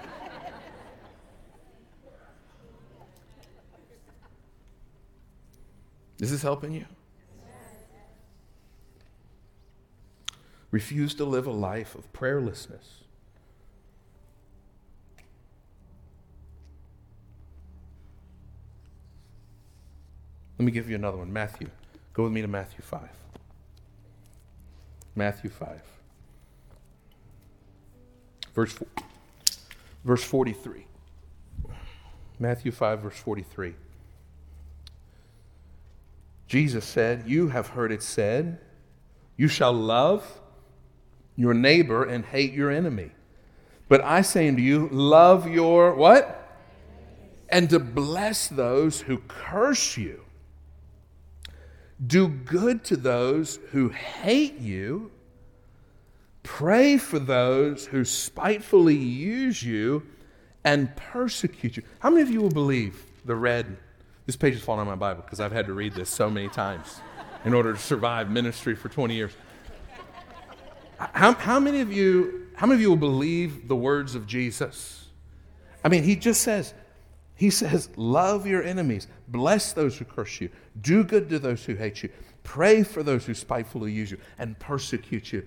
Is 6.19 6.29
this 6.29 6.41
helping 6.43 6.73
you? 6.73 6.85
Refuse 10.75 11.15
to 11.15 11.23
live 11.23 11.47
a 11.47 11.51
life 11.51 11.95
of 11.95 12.11
prayerlessness. 12.11 13.05
Let 20.59 20.65
me 20.65 20.73
give 20.73 20.89
you 20.89 20.95
another 20.95 21.15
one. 21.15 21.31
Matthew. 21.31 21.69
Go 22.11 22.23
with 22.23 22.33
me 22.33 22.41
to 22.41 22.49
Matthew 22.49 22.81
5. 22.81 23.07
Matthew 25.15 25.49
5. 25.49 25.81
Verse, 28.53 28.77
verse 30.03 30.23
43. 30.25 30.87
Matthew 32.37 32.73
5, 32.73 32.99
verse 32.99 33.17
43. 33.17 33.75
Jesus 36.49 36.83
said, 36.83 37.23
You 37.25 37.47
have 37.47 37.67
heard 37.67 37.93
it 37.93 38.03
said, 38.03 38.59
You 39.37 39.47
shall 39.47 39.71
love 39.71 40.41
your 41.35 41.53
neighbor 41.53 42.03
and 42.03 42.25
hate 42.25 42.53
your 42.53 42.71
enemy. 42.71 43.11
But 43.87 44.03
I 44.03 44.21
say 44.21 44.47
unto 44.47 44.61
you, 44.61 44.89
love 44.91 45.47
your 45.47 45.93
what? 45.95 46.41
And 47.49 47.69
to 47.69 47.79
bless 47.79 48.47
those 48.47 49.01
who 49.01 49.19
curse 49.27 49.97
you. 49.97 50.21
Do 52.05 52.27
good 52.27 52.83
to 52.85 52.97
those 52.97 53.59
who 53.71 53.89
hate 53.89 54.59
you. 54.59 55.11
Pray 56.43 56.97
for 56.97 57.19
those 57.19 57.85
who 57.87 58.03
spitefully 58.03 58.95
use 58.95 59.63
you 59.63 60.03
and 60.63 60.93
persecute 60.95 61.77
you. 61.77 61.83
How 61.99 62.09
many 62.09 62.21
of 62.21 62.29
you 62.29 62.41
will 62.41 62.49
believe 62.49 63.03
the 63.23 63.35
red? 63.35 63.77
This 64.25 64.35
page 64.35 64.55
is 64.55 64.61
falling 64.61 64.81
on 64.81 64.87
my 64.87 64.95
Bible 64.95 65.21
because 65.21 65.39
I've 65.39 65.51
had 65.51 65.67
to 65.67 65.73
read 65.73 65.93
this 65.93 66.09
so 66.09 66.29
many 66.29 66.49
times 66.49 66.99
in 67.45 67.53
order 67.53 67.73
to 67.73 67.79
survive 67.79 68.29
ministry 68.29 68.75
for 68.75 68.89
20 68.89 69.13
years. 69.15 69.31
How, 70.97 71.33
how, 71.33 71.59
many 71.59 71.81
of 71.81 71.91
you, 71.91 72.47
how 72.55 72.67
many 72.67 72.75
of 72.75 72.81
you 72.81 72.89
will 72.89 72.97
believe 72.97 73.67
the 73.67 73.75
words 73.75 74.15
of 74.15 74.27
Jesus? 74.27 75.07
I 75.83 75.89
mean, 75.89 76.03
he 76.03 76.15
just 76.15 76.41
says, 76.41 76.73
he 77.35 77.49
says, 77.49 77.89
love 77.97 78.47
your 78.47 78.63
enemies, 78.63 79.07
bless 79.27 79.73
those 79.73 79.97
who 79.97 80.05
curse 80.05 80.39
you, 80.39 80.49
do 80.81 81.03
good 81.03 81.29
to 81.29 81.39
those 81.39 81.65
who 81.65 81.75
hate 81.75 82.01
you, 82.01 82.09
pray 82.43 82.83
for 82.83 83.03
those 83.03 83.25
who 83.25 83.33
spitefully 83.33 83.91
use 83.91 84.09
you 84.09 84.17
and 84.39 84.57
persecute 84.57 85.33
you. 85.33 85.45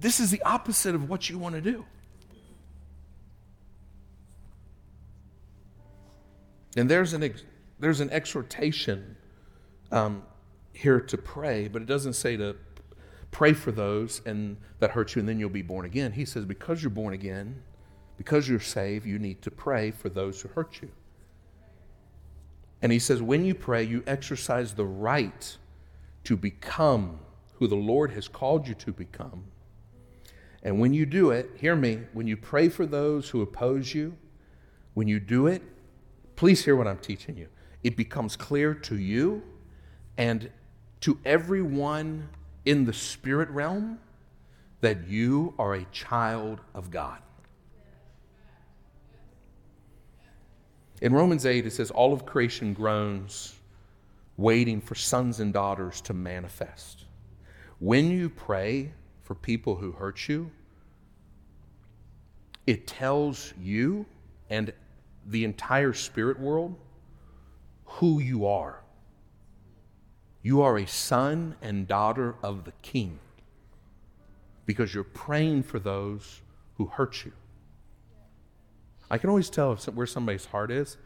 This 0.00 0.20
is 0.20 0.30
the 0.30 0.42
opposite 0.42 0.94
of 0.94 1.08
what 1.08 1.30
you 1.30 1.38
want 1.38 1.54
to 1.54 1.60
do. 1.60 1.84
And 6.76 6.90
there's 6.90 7.14
an, 7.14 7.22
ex- 7.22 7.44
there's 7.78 8.00
an 8.00 8.10
exhortation 8.10 9.16
um, 9.90 10.22
here 10.72 11.00
to 11.00 11.16
pray, 11.16 11.68
but 11.68 11.80
it 11.80 11.86
doesn't 11.86 12.12
say 12.12 12.36
to 12.36 12.56
pray 13.36 13.52
for 13.52 13.70
those 13.70 14.22
and 14.24 14.56
that 14.78 14.92
hurt 14.92 15.14
you 15.14 15.20
and 15.20 15.28
then 15.28 15.38
you'll 15.38 15.50
be 15.50 15.60
born 15.60 15.84
again. 15.84 16.10
He 16.10 16.24
says 16.24 16.46
because 16.46 16.82
you're 16.82 16.88
born 16.88 17.12
again, 17.12 17.62
because 18.16 18.48
you're 18.48 18.58
saved, 18.58 19.04
you 19.04 19.18
need 19.18 19.42
to 19.42 19.50
pray 19.50 19.90
for 19.90 20.08
those 20.08 20.40
who 20.40 20.48
hurt 20.48 20.80
you. 20.80 20.88
And 22.80 22.90
he 22.90 22.98
says 22.98 23.20
when 23.20 23.44
you 23.44 23.54
pray, 23.54 23.82
you 23.82 24.02
exercise 24.06 24.72
the 24.72 24.86
right 24.86 25.54
to 26.24 26.34
become 26.34 27.18
who 27.56 27.66
the 27.66 27.76
Lord 27.76 28.12
has 28.12 28.26
called 28.26 28.66
you 28.66 28.72
to 28.76 28.90
become. 28.90 29.44
And 30.62 30.80
when 30.80 30.94
you 30.94 31.04
do 31.04 31.30
it, 31.30 31.50
hear 31.56 31.76
me, 31.76 32.04
when 32.14 32.26
you 32.26 32.38
pray 32.38 32.70
for 32.70 32.86
those 32.86 33.28
who 33.28 33.42
oppose 33.42 33.92
you, 33.92 34.16
when 34.94 35.08
you 35.08 35.20
do 35.20 35.46
it, 35.46 35.60
please 36.36 36.64
hear 36.64 36.74
what 36.74 36.86
I'm 36.86 37.00
teaching 37.00 37.36
you. 37.36 37.48
It 37.84 37.98
becomes 37.98 38.34
clear 38.34 38.72
to 38.72 38.96
you 38.96 39.42
and 40.16 40.50
to 41.00 41.18
everyone 41.26 42.30
in 42.66 42.84
the 42.84 42.92
spirit 42.92 43.48
realm 43.50 43.98
that 44.82 45.08
you 45.08 45.54
are 45.58 45.74
a 45.74 45.84
child 45.86 46.60
of 46.74 46.90
God. 46.90 47.18
In 51.00 51.12
Romans 51.12 51.46
8, 51.46 51.66
it 51.66 51.72
says, 51.72 51.90
All 51.90 52.12
of 52.12 52.26
creation 52.26 52.74
groans, 52.74 53.54
waiting 54.36 54.80
for 54.80 54.94
sons 54.94 55.40
and 55.40 55.52
daughters 55.52 56.00
to 56.02 56.14
manifest. 56.14 57.04
When 57.78 58.10
you 58.10 58.28
pray 58.28 58.92
for 59.22 59.34
people 59.34 59.76
who 59.76 59.92
hurt 59.92 60.28
you, 60.28 60.50
it 62.66 62.86
tells 62.86 63.54
you 63.60 64.06
and 64.50 64.72
the 65.26 65.44
entire 65.44 65.92
spirit 65.92 66.40
world 66.40 66.74
who 67.84 68.20
you 68.20 68.46
are. 68.46 68.80
You 70.46 70.62
are 70.62 70.78
a 70.78 70.86
son 70.86 71.56
and 71.60 71.88
daughter 71.88 72.36
of 72.40 72.66
the 72.66 72.72
king 72.80 73.18
because 74.64 74.94
you're 74.94 75.02
praying 75.02 75.64
for 75.64 75.80
those 75.80 76.40
who 76.76 76.86
hurt 76.86 77.24
you. 77.24 77.32
I 79.10 79.18
can 79.18 79.28
always 79.28 79.50
tell 79.50 79.72
if, 79.72 79.86
where 79.86 80.06
somebody's 80.06 80.44
heart 80.44 80.70
is 80.70 80.98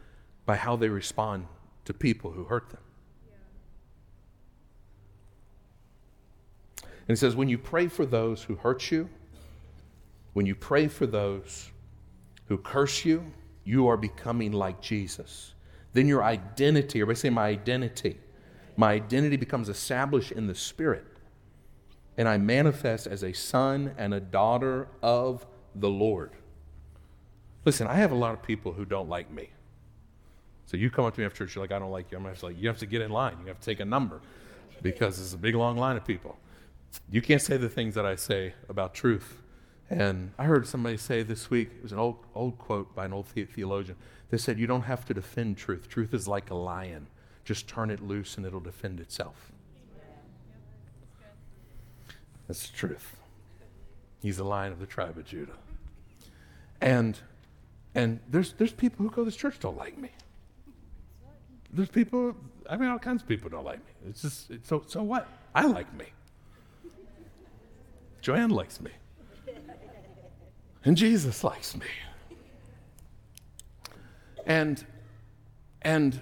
by 0.44 0.56
how 0.56 0.76
they 0.76 0.90
respond 0.90 1.46
to 1.86 1.94
people 1.94 2.32
who 2.32 2.44
hurt 2.44 2.68
them. 2.68 2.82
And 6.82 7.16
it 7.16 7.16
says, 7.16 7.34
when 7.34 7.48
you 7.48 7.56
pray 7.56 7.88
for 7.88 8.04
those 8.04 8.42
who 8.42 8.56
hurt 8.56 8.90
you, 8.90 9.08
when 10.34 10.44
you 10.44 10.54
pray 10.54 10.86
for 10.86 11.06
those 11.06 11.70
who 12.44 12.58
curse 12.58 13.06
you, 13.06 13.24
you 13.64 13.86
are 13.86 13.96
becoming 13.96 14.52
like 14.52 14.82
Jesus. 14.82 15.54
Then 15.94 16.06
your 16.08 16.24
identity, 16.24 17.00
everybody 17.00 17.18
say, 17.18 17.30
my 17.30 17.46
identity 17.46 18.18
my 18.80 18.92
identity 18.92 19.36
becomes 19.36 19.68
established 19.68 20.32
in 20.32 20.46
the 20.46 20.54
Spirit. 20.54 21.04
And 22.16 22.26
I 22.26 22.38
manifest 22.38 23.06
as 23.06 23.22
a 23.22 23.34
son 23.34 23.94
and 23.98 24.14
a 24.14 24.20
daughter 24.20 24.88
of 25.02 25.46
the 25.74 25.90
Lord. 25.90 26.32
Listen, 27.66 27.86
I 27.86 27.96
have 27.96 28.10
a 28.10 28.14
lot 28.14 28.32
of 28.32 28.42
people 28.42 28.72
who 28.72 28.86
don't 28.86 29.10
like 29.10 29.30
me. 29.30 29.50
So 30.64 30.78
you 30.78 30.88
come 30.88 31.04
up 31.04 31.14
to 31.14 31.20
me 31.20 31.26
after 31.26 31.44
church, 31.44 31.56
you're 31.56 31.62
like, 31.62 31.72
I 31.72 31.78
don't 31.78 31.90
like 31.90 32.10
you. 32.10 32.16
I'm 32.16 32.24
like, 32.24 32.58
you 32.58 32.68
have 32.68 32.78
to 32.78 32.86
get 32.86 33.02
in 33.02 33.10
line. 33.10 33.36
You 33.42 33.48
have 33.48 33.60
to 33.60 33.64
take 33.64 33.80
a 33.80 33.84
number 33.84 34.22
because 34.80 35.20
it's 35.20 35.34
a 35.34 35.38
big, 35.38 35.54
long 35.54 35.76
line 35.76 35.98
of 35.98 36.06
people. 36.06 36.38
You 37.10 37.20
can't 37.20 37.42
say 37.42 37.58
the 37.58 37.68
things 37.68 37.94
that 37.96 38.06
I 38.06 38.14
say 38.14 38.54
about 38.70 38.94
truth. 38.94 39.42
And 39.90 40.32
I 40.38 40.44
heard 40.44 40.66
somebody 40.66 40.96
say 40.96 41.22
this 41.22 41.50
week, 41.50 41.68
it 41.76 41.82
was 41.82 41.92
an 41.92 41.98
old, 41.98 42.16
old 42.34 42.56
quote 42.56 42.94
by 42.94 43.04
an 43.04 43.12
old 43.12 43.26
theologian. 43.26 43.98
They 44.30 44.38
said, 44.38 44.58
You 44.58 44.66
don't 44.66 44.82
have 44.82 45.04
to 45.04 45.12
defend 45.12 45.58
truth. 45.58 45.86
Truth 45.86 46.14
is 46.14 46.26
like 46.26 46.48
a 46.48 46.54
lion. 46.54 47.08
Just 47.44 47.68
turn 47.68 47.90
it 47.90 48.00
loose 48.00 48.36
and 48.36 48.46
it'll 48.46 48.60
defend 48.60 49.00
itself. 49.00 49.52
That's 52.46 52.68
the 52.68 52.76
truth. 52.76 53.16
He's 54.20 54.36
the 54.36 54.44
lion 54.44 54.72
of 54.72 54.80
the 54.80 54.86
tribe 54.86 55.16
of 55.16 55.24
Judah. 55.24 55.56
And 56.80 57.18
and 57.94 58.20
there's 58.28 58.52
there's 58.54 58.72
people 58.72 59.04
who 59.04 59.10
go 59.10 59.22
to 59.22 59.24
this 59.24 59.36
church 59.36 59.58
don't 59.60 59.76
like 59.76 59.96
me. 59.96 60.10
There's 61.72 61.88
people 61.88 62.36
I 62.68 62.76
mean 62.76 62.90
all 62.90 62.98
kinds 62.98 63.22
of 63.22 63.28
people 63.28 63.50
don't 63.50 63.64
like 63.64 63.78
me. 63.78 64.08
It's 64.08 64.22
just 64.22 64.50
it's, 64.50 64.68
so 64.68 64.82
so 64.86 65.02
what? 65.02 65.28
I 65.54 65.66
like 65.66 65.92
me. 65.94 66.06
Joanne 68.20 68.50
likes 68.50 68.80
me. 68.80 68.90
And 70.84 70.96
Jesus 70.96 71.44
likes 71.44 71.76
me. 71.76 71.86
And 74.46 74.84
and 75.82 76.20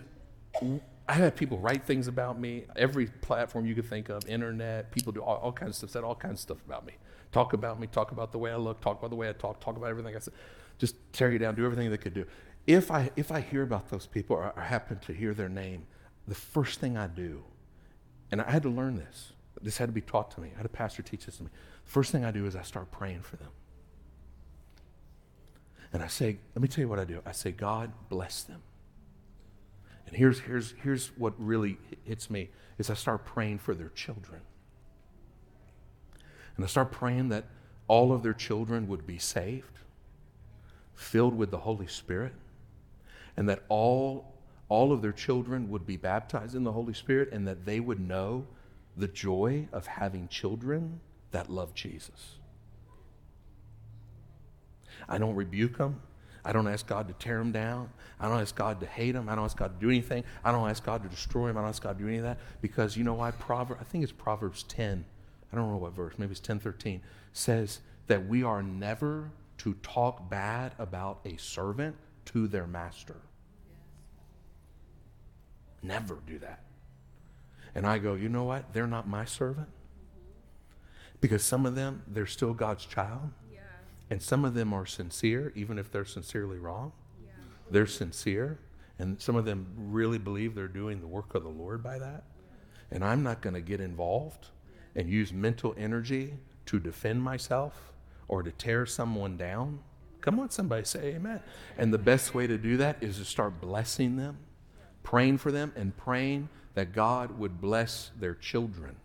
I 1.08 1.14
had 1.14 1.36
people 1.36 1.58
write 1.58 1.84
things 1.84 2.06
about 2.06 2.38
me, 2.38 2.66
every 2.76 3.06
platform 3.06 3.64
you 3.64 3.74
could 3.74 3.88
think 3.88 4.10
of, 4.10 4.28
internet, 4.28 4.90
people 4.92 5.10
do 5.10 5.22
all, 5.22 5.36
all, 5.36 5.52
kinds 5.52 5.70
of 5.70 5.76
stuff, 5.76 5.90
said 5.90 6.04
all 6.04 6.14
kinds 6.14 6.34
of 6.34 6.40
stuff 6.40 6.58
about 6.66 6.84
me. 6.84 6.92
Talk 7.32 7.54
about 7.54 7.80
me, 7.80 7.86
talk 7.86 8.12
about 8.12 8.30
the 8.30 8.38
way 8.38 8.50
I 8.52 8.56
look, 8.56 8.82
talk 8.82 8.98
about 8.98 9.08
the 9.08 9.16
way 9.16 9.30
I 9.30 9.32
talk, 9.32 9.58
talk 9.58 9.76
about 9.78 9.88
everything 9.88 10.14
I 10.14 10.18
said. 10.18 10.34
Just 10.76 10.96
tear 11.14 11.32
you 11.32 11.38
down, 11.38 11.54
do 11.54 11.64
everything 11.64 11.90
they 11.90 11.96
could 11.96 12.12
do. 12.12 12.26
If 12.66 12.90
I, 12.90 13.10
if 13.16 13.32
I 13.32 13.40
hear 13.40 13.62
about 13.62 13.88
those 13.88 14.06
people 14.06 14.36
or, 14.36 14.52
or 14.54 14.62
happen 14.62 14.98
to 15.00 15.14
hear 15.14 15.32
their 15.32 15.48
name, 15.48 15.86
the 16.26 16.34
first 16.34 16.78
thing 16.78 16.98
I 16.98 17.06
do, 17.06 17.42
and 18.30 18.42
I 18.42 18.50
had 18.50 18.62
to 18.64 18.68
learn 18.68 18.96
this, 18.96 19.32
this 19.62 19.78
had 19.78 19.88
to 19.88 19.92
be 19.92 20.02
taught 20.02 20.30
to 20.32 20.42
me. 20.42 20.50
I 20.54 20.58
had 20.58 20.66
a 20.66 20.70
pastor 20.70 21.02
teach 21.02 21.24
this 21.24 21.38
to 21.38 21.44
me. 21.44 21.50
First 21.84 22.12
thing 22.12 22.22
I 22.22 22.30
do 22.30 22.44
is 22.44 22.54
I 22.54 22.62
start 22.62 22.90
praying 22.90 23.22
for 23.22 23.36
them. 23.36 23.48
And 25.90 26.02
I 26.02 26.06
say, 26.06 26.38
let 26.54 26.60
me 26.60 26.68
tell 26.68 26.82
you 26.82 26.88
what 26.88 26.98
I 26.98 27.04
do. 27.04 27.22
I 27.24 27.32
say, 27.32 27.50
God 27.50 27.92
bless 28.10 28.42
them. 28.42 28.60
And 30.08 30.16
here's, 30.16 30.40
here's, 30.40 30.74
here's 30.82 31.08
what 31.18 31.34
really 31.38 31.76
hits 32.04 32.30
me 32.30 32.48
is 32.78 32.88
I 32.88 32.94
start 32.94 33.26
praying 33.26 33.58
for 33.58 33.74
their 33.74 33.90
children. 33.90 34.40
And 36.56 36.64
I 36.64 36.68
start 36.68 36.90
praying 36.90 37.28
that 37.28 37.44
all 37.88 38.12
of 38.12 38.22
their 38.22 38.32
children 38.32 38.88
would 38.88 39.06
be 39.06 39.18
saved, 39.18 39.78
filled 40.94 41.36
with 41.36 41.50
the 41.50 41.58
Holy 41.58 41.86
Spirit, 41.86 42.32
and 43.36 43.48
that 43.50 43.64
all, 43.68 44.32
all 44.70 44.92
of 44.92 45.02
their 45.02 45.12
children 45.12 45.68
would 45.68 45.86
be 45.86 45.98
baptized 45.98 46.54
in 46.54 46.64
the 46.64 46.72
Holy 46.72 46.94
Spirit, 46.94 47.30
and 47.30 47.46
that 47.46 47.66
they 47.66 47.78
would 47.78 48.00
know 48.00 48.46
the 48.96 49.08
joy 49.08 49.68
of 49.72 49.86
having 49.86 50.26
children 50.28 51.00
that 51.32 51.50
love 51.50 51.74
Jesus. 51.74 52.36
I 55.06 55.18
don't 55.18 55.34
rebuke 55.34 55.76
them. 55.76 56.00
I 56.48 56.52
don't 56.52 56.66
ask 56.66 56.86
God 56.86 57.08
to 57.08 57.14
tear 57.14 57.36
them 57.36 57.52
down. 57.52 57.90
I 58.18 58.26
don't 58.26 58.40
ask 58.40 58.54
God 58.54 58.80
to 58.80 58.86
hate 58.86 59.12
them. 59.12 59.28
I 59.28 59.34
don't 59.34 59.44
ask 59.44 59.54
God 59.54 59.78
to 59.78 59.86
do 59.86 59.90
anything. 59.90 60.24
I 60.42 60.50
don't 60.50 60.66
ask 60.70 60.82
God 60.82 61.02
to 61.02 61.08
destroy 61.10 61.48
them. 61.48 61.58
I 61.58 61.60
don't 61.60 61.68
ask 61.68 61.82
God 61.82 61.98
to 61.98 62.02
do 62.02 62.08
any 62.08 62.16
of 62.16 62.22
that 62.22 62.38
because 62.62 62.96
you 62.96 63.04
know 63.04 63.12
why? 63.12 63.32
Proverb, 63.32 63.76
I 63.78 63.84
think 63.84 64.02
it's 64.02 64.14
Proverbs 64.14 64.62
10. 64.62 65.04
I 65.52 65.56
don't 65.56 65.70
know 65.70 65.76
what 65.76 65.92
verse. 65.92 66.14
Maybe 66.16 66.30
it's 66.30 66.40
10, 66.40 66.58
13. 66.58 67.02
Says 67.34 67.80
that 68.06 68.26
we 68.26 68.42
are 68.44 68.62
never 68.62 69.30
to 69.58 69.74
talk 69.82 70.30
bad 70.30 70.72
about 70.78 71.20
a 71.26 71.36
servant 71.36 71.96
to 72.24 72.48
their 72.48 72.66
master. 72.66 73.16
Never 75.82 76.16
do 76.26 76.38
that. 76.38 76.62
And 77.74 77.86
I 77.86 77.98
go, 77.98 78.14
you 78.14 78.30
know 78.30 78.44
what? 78.44 78.72
They're 78.72 78.86
not 78.86 79.06
my 79.06 79.26
servant. 79.26 79.68
Because 81.20 81.42
some 81.42 81.66
of 81.66 81.74
them, 81.74 82.04
they're 82.08 82.24
still 82.24 82.54
God's 82.54 82.86
child. 82.86 83.32
And 84.10 84.22
some 84.22 84.44
of 84.44 84.54
them 84.54 84.72
are 84.72 84.86
sincere, 84.86 85.52
even 85.54 85.78
if 85.78 85.90
they're 85.90 86.04
sincerely 86.04 86.58
wrong. 86.58 86.92
Yeah. 87.22 87.30
They're 87.70 87.86
sincere. 87.86 88.58
And 88.98 89.20
some 89.20 89.36
of 89.36 89.44
them 89.44 89.66
really 89.76 90.18
believe 90.18 90.54
they're 90.54 90.66
doing 90.66 91.00
the 91.00 91.06
work 91.06 91.34
of 91.34 91.42
the 91.42 91.48
Lord 91.48 91.82
by 91.82 91.98
that. 91.98 92.24
And 92.90 93.04
I'm 93.04 93.22
not 93.22 93.42
going 93.42 93.54
to 93.54 93.60
get 93.60 93.80
involved 93.80 94.48
and 94.96 95.08
use 95.08 95.32
mental 95.32 95.74
energy 95.78 96.34
to 96.66 96.80
defend 96.80 97.22
myself 97.22 97.92
or 98.26 98.42
to 98.42 98.50
tear 98.50 98.86
someone 98.86 99.36
down. 99.36 99.80
Come 100.20 100.40
on, 100.40 100.50
somebody 100.50 100.84
say 100.84 101.14
amen. 101.14 101.40
And 101.76 101.92
the 101.92 101.98
best 101.98 102.34
way 102.34 102.46
to 102.46 102.58
do 102.58 102.76
that 102.78 102.96
is 103.00 103.18
to 103.18 103.24
start 103.24 103.60
blessing 103.60 104.16
them, 104.16 104.38
praying 105.02 105.38
for 105.38 105.52
them, 105.52 105.72
and 105.76 105.96
praying 105.96 106.48
that 106.74 106.92
God 106.92 107.38
would 107.38 107.60
bless 107.60 108.10
their 108.18 108.34
children. 108.34 108.96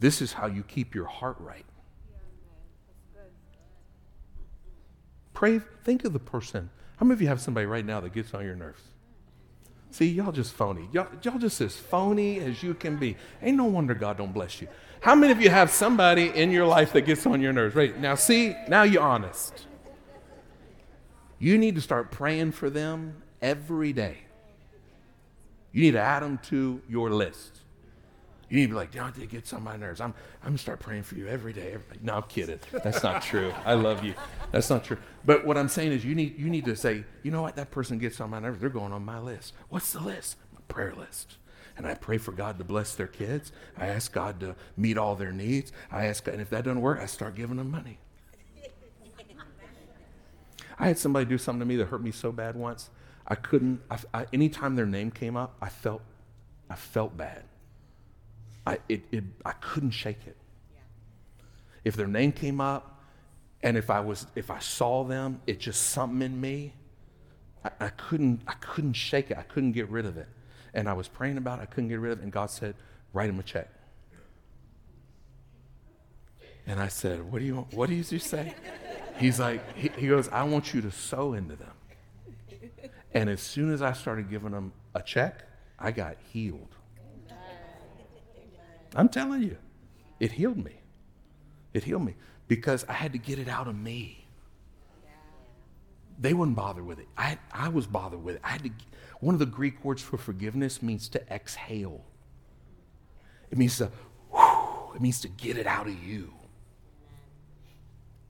This 0.00 0.20
is 0.22 0.34
how 0.34 0.46
you 0.46 0.62
keep 0.62 0.94
your 0.94 1.06
heart 1.06 1.36
right. 1.40 1.64
Pray, 5.38 5.60
think 5.84 6.04
of 6.04 6.12
the 6.12 6.18
person. 6.18 6.68
How 6.96 7.06
many 7.06 7.14
of 7.14 7.22
you 7.22 7.28
have 7.28 7.40
somebody 7.40 7.64
right 7.64 7.86
now 7.86 8.00
that 8.00 8.12
gets 8.12 8.34
on 8.34 8.44
your 8.44 8.56
nerves? 8.56 8.82
See, 9.92 10.08
y'all 10.08 10.32
just 10.32 10.52
phony. 10.52 10.88
Y'all, 10.90 11.06
y'all 11.22 11.38
just 11.38 11.60
as 11.60 11.76
phony 11.76 12.40
as 12.40 12.60
you 12.60 12.74
can 12.74 12.96
be. 12.96 13.16
Ain't 13.40 13.56
no 13.56 13.66
wonder 13.66 13.94
God 13.94 14.16
don't 14.16 14.32
bless 14.34 14.60
you. 14.60 14.66
How 15.00 15.14
many 15.14 15.30
of 15.30 15.40
you 15.40 15.48
have 15.48 15.70
somebody 15.70 16.30
in 16.30 16.50
your 16.50 16.66
life 16.66 16.92
that 16.92 17.02
gets 17.02 17.24
on 17.24 17.40
your 17.40 17.52
nerves? 17.52 17.76
Right 17.76 17.96
now, 18.00 18.16
see, 18.16 18.56
now 18.66 18.82
you're 18.82 19.00
honest. 19.00 19.66
You 21.38 21.56
need 21.56 21.76
to 21.76 21.80
start 21.80 22.10
praying 22.10 22.50
for 22.50 22.68
them 22.68 23.22
every 23.40 23.92
day. 23.92 24.18
You 25.70 25.82
need 25.82 25.92
to 25.92 26.00
add 26.00 26.24
them 26.24 26.38
to 26.48 26.82
your 26.88 27.10
list. 27.10 27.60
You 28.48 28.56
need 28.56 28.66
to 28.66 28.68
be 28.70 28.74
like, 28.74 28.92
Dante 28.92 29.26
gets 29.26 29.52
on 29.52 29.62
my 29.62 29.76
nerves. 29.76 30.00
I'm, 30.00 30.14
I'm 30.42 30.52
to 30.52 30.58
start 30.58 30.80
praying 30.80 31.02
for 31.02 31.16
you 31.16 31.26
every 31.28 31.52
day. 31.52 31.76
No, 32.02 32.14
I'm 32.16 32.22
kidding. 32.22 32.58
That's 32.82 33.02
not 33.02 33.22
true. 33.22 33.52
I 33.64 33.74
love 33.74 34.02
you. 34.02 34.14
That's 34.52 34.70
not 34.70 34.84
true. 34.84 34.96
But 35.26 35.44
what 35.44 35.58
I'm 35.58 35.68
saying 35.68 35.92
is 35.92 36.04
you 36.04 36.14
need, 36.14 36.38
you 36.38 36.48
need 36.48 36.64
to 36.64 36.74
say, 36.74 37.04
you 37.22 37.30
know 37.30 37.42
what? 37.42 37.56
That 37.56 37.70
person 37.70 37.98
gets 37.98 38.20
on 38.20 38.30
my 38.30 38.38
nerves. 38.38 38.58
They're 38.58 38.70
going 38.70 38.92
on 38.92 39.04
my 39.04 39.18
list. 39.18 39.52
What's 39.68 39.92
the 39.92 40.00
list? 40.00 40.36
My 40.54 40.60
prayer 40.68 40.94
list. 40.94 41.36
And 41.76 41.86
I 41.86 41.94
pray 41.94 42.18
for 42.18 42.32
God 42.32 42.58
to 42.58 42.64
bless 42.64 42.94
their 42.94 43.06
kids. 43.06 43.52
I 43.76 43.86
ask 43.86 44.12
God 44.12 44.40
to 44.40 44.56
meet 44.76 44.96
all 44.96 45.14
their 45.14 45.30
needs. 45.30 45.70
I 45.92 46.06
ask, 46.06 46.24
God, 46.24 46.32
and 46.32 46.42
if 46.42 46.50
that 46.50 46.64
doesn't 46.64 46.80
work, 46.80 47.00
I 47.00 47.06
start 47.06 47.34
giving 47.34 47.56
them 47.56 47.70
money. 47.70 47.98
I 50.78 50.86
had 50.86 50.98
somebody 50.98 51.26
do 51.26 51.38
something 51.38 51.60
to 51.60 51.66
me 51.66 51.76
that 51.76 51.86
hurt 51.86 52.02
me 52.02 52.12
so 52.12 52.32
bad 52.32 52.56
once. 52.56 52.90
I 53.26 53.34
couldn't. 53.34 53.80
I, 53.90 53.98
I, 54.14 54.26
anytime 54.32 54.76
their 54.76 54.86
name 54.86 55.10
came 55.10 55.36
up, 55.36 55.56
I 55.60 55.68
felt, 55.68 56.02
I 56.70 56.76
felt 56.76 57.16
bad. 57.16 57.42
I, 58.68 58.78
it, 58.86 59.02
it, 59.10 59.24
I 59.46 59.52
couldn't 59.52 59.92
shake 59.92 60.26
it. 60.26 60.36
If 61.84 61.96
their 61.96 62.06
name 62.06 62.32
came 62.32 62.60
up, 62.60 63.00
and 63.62 63.78
if 63.78 63.88
I 63.88 64.00
was, 64.00 64.26
if 64.34 64.50
I 64.50 64.58
saw 64.58 65.04
them, 65.04 65.40
it 65.46 65.58
just 65.58 65.84
something 65.84 66.20
in 66.20 66.38
me. 66.38 66.74
I, 67.64 67.70
I 67.80 67.88
couldn't, 67.88 68.42
I 68.46 68.52
couldn't 68.60 68.92
shake 68.92 69.30
it. 69.30 69.38
I 69.38 69.42
couldn't 69.42 69.72
get 69.72 69.88
rid 69.88 70.04
of 70.04 70.18
it. 70.18 70.28
And 70.74 70.86
I 70.86 70.92
was 70.92 71.08
praying 71.08 71.38
about 71.38 71.60
it. 71.60 71.62
I 71.62 71.64
couldn't 71.64 71.88
get 71.88 71.98
rid 71.98 72.12
of 72.12 72.18
it. 72.18 72.24
And 72.24 72.30
God 72.30 72.50
said, 72.50 72.74
"Write 73.14 73.30
him 73.30 73.38
a 73.38 73.42
check." 73.42 73.70
And 76.66 76.78
I 76.78 76.88
said, 76.88 77.32
"What 77.32 77.38
do 77.38 77.46
you, 77.46 77.66
what 77.70 77.88
do 77.88 77.94
you 77.94 78.02
say?" 78.02 78.54
He's 79.16 79.40
like, 79.40 79.62
he, 79.76 79.90
he 79.96 80.08
goes, 80.08 80.28
"I 80.28 80.42
want 80.42 80.74
you 80.74 80.82
to 80.82 80.90
sow 80.90 81.32
into 81.32 81.56
them." 81.56 81.72
And 83.14 83.30
as 83.30 83.40
soon 83.40 83.72
as 83.72 83.80
I 83.80 83.94
started 83.94 84.28
giving 84.28 84.50
them 84.50 84.74
a 84.94 85.02
check, 85.02 85.44
I 85.78 85.90
got 85.90 86.18
healed. 86.32 86.74
I'm 88.94 89.08
telling 89.08 89.42
you, 89.42 89.56
it 90.20 90.32
healed 90.32 90.62
me. 90.62 90.80
It 91.74 91.84
healed 91.84 92.04
me 92.04 92.14
because 92.48 92.84
I 92.88 92.94
had 92.94 93.12
to 93.12 93.18
get 93.18 93.38
it 93.38 93.48
out 93.48 93.68
of 93.68 93.76
me. 93.76 94.24
They 96.18 96.34
wouldn't 96.34 96.56
bother 96.56 96.82
with 96.82 96.98
it. 96.98 97.06
I, 97.16 97.38
I 97.52 97.68
was 97.68 97.86
bothered 97.86 98.24
with 98.24 98.36
it. 98.36 98.40
I 98.42 98.48
had 98.48 98.64
to. 98.64 98.70
One 99.20 99.34
of 99.34 99.38
the 99.38 99.46
Greek 99.46 99.84
words 99.84 100.02
for 100.02 100.16
forgiveness 100.16 100.82
means 100.82 101.08
to 101.10 101.32
exhale. 101.32 102.04
It 103.50 103.58
means 103.58 103.78
to. 103.78 103.90
Whew, 104.32 104.94
it 104.96 105.00
means 105.00 105.20
to 105.20 105.28
get 105.28 105.56
it 105.56 105.66
out 105.66 105.86
of 105.86 106.02
you. 106.04 106.32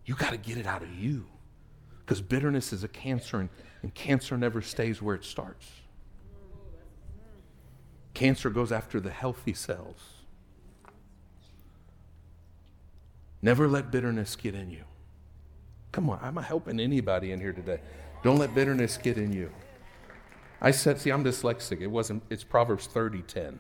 You 0.05 0.15
got 0.15 0.31
to 0.31 0.37
get 0.37 0.59
it 0.59 0.67
out 0.67 0.83
of 0.83 0.91
you, 0.95 1.27
because 2.01 2.21
bitterness 2.21 2.73
is 2.73 2.83
a 2.83 2.89
cancer, 2.89 3.41
and, 3.41 3.49
and 3.83 3.95
cancer 3.95 4.37
never 4.39 4.63
stays 4.63 5.01
where 5.01 5.15
it 5.15 5.25
starts. 5.25 5.67
Cancer 8.15 8.51
goes 8.51 8.73
after 8.73 9.01
the 9.01 9.11
healthy 9.11 9.53
cells. 9.53 10.18
Never 13.41 13.69
let 13.69 13.91
bitterness 13.91 14.37
get 14.37 14.55
in 14.55 14.71
you. 14.71 14.85
Come 15.93 16.11
on, 16.11 16.19
I'm 16.23 16.35
not 16.35 16.45
helping 16.45 16.81
anybody 16.81 17.33
in 17.33 17.41
here 17.41 17.53
today. 17.53 17.81
Don't 18.23 18.39
let 18.39 18.55
bitterness 18.55 18.99
get 18.99 19.17
in 19.17 19.33
you. 19.33 19.51
I 20.61 20.73
said, 20.73 21.01
see, 21.01 21.11
I'm 21.11 21.25
dyslexic. 21.25 21.81
It 21.81 21.87
wasn't, 21.87 22.25
it's 22.31 22.43
Proverbs 22.43 22.87
30 22.87 23.23
10. 23.23 23.59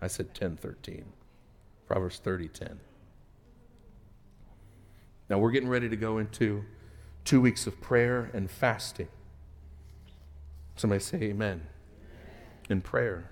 I 0.00 0.06
said 0.06 0.34
10 0.34 0.56
13. 0.56 1.04
Proverbs 1.86 2.18
30 2.18 2.48
10. 2.48 2.80
Now 5.28 5.38
we're 5.38 5.50
getting 5.50 5.68
ready 5.68 5.88
to 5.88 5.96
go 5.96 6.18
into 6.18 6.64
two 7.24 7.40
weeks 7.40 7.66
of 7.66 7.80
prayer 7.80 8.30
and 8.32 8.50
fasting. 8.50 9.08
Somebody 10.76 11.00
say 11.00 11.18
amen. 11.18 11.66
In 12.70 12.80
prayer. 12.80 13.30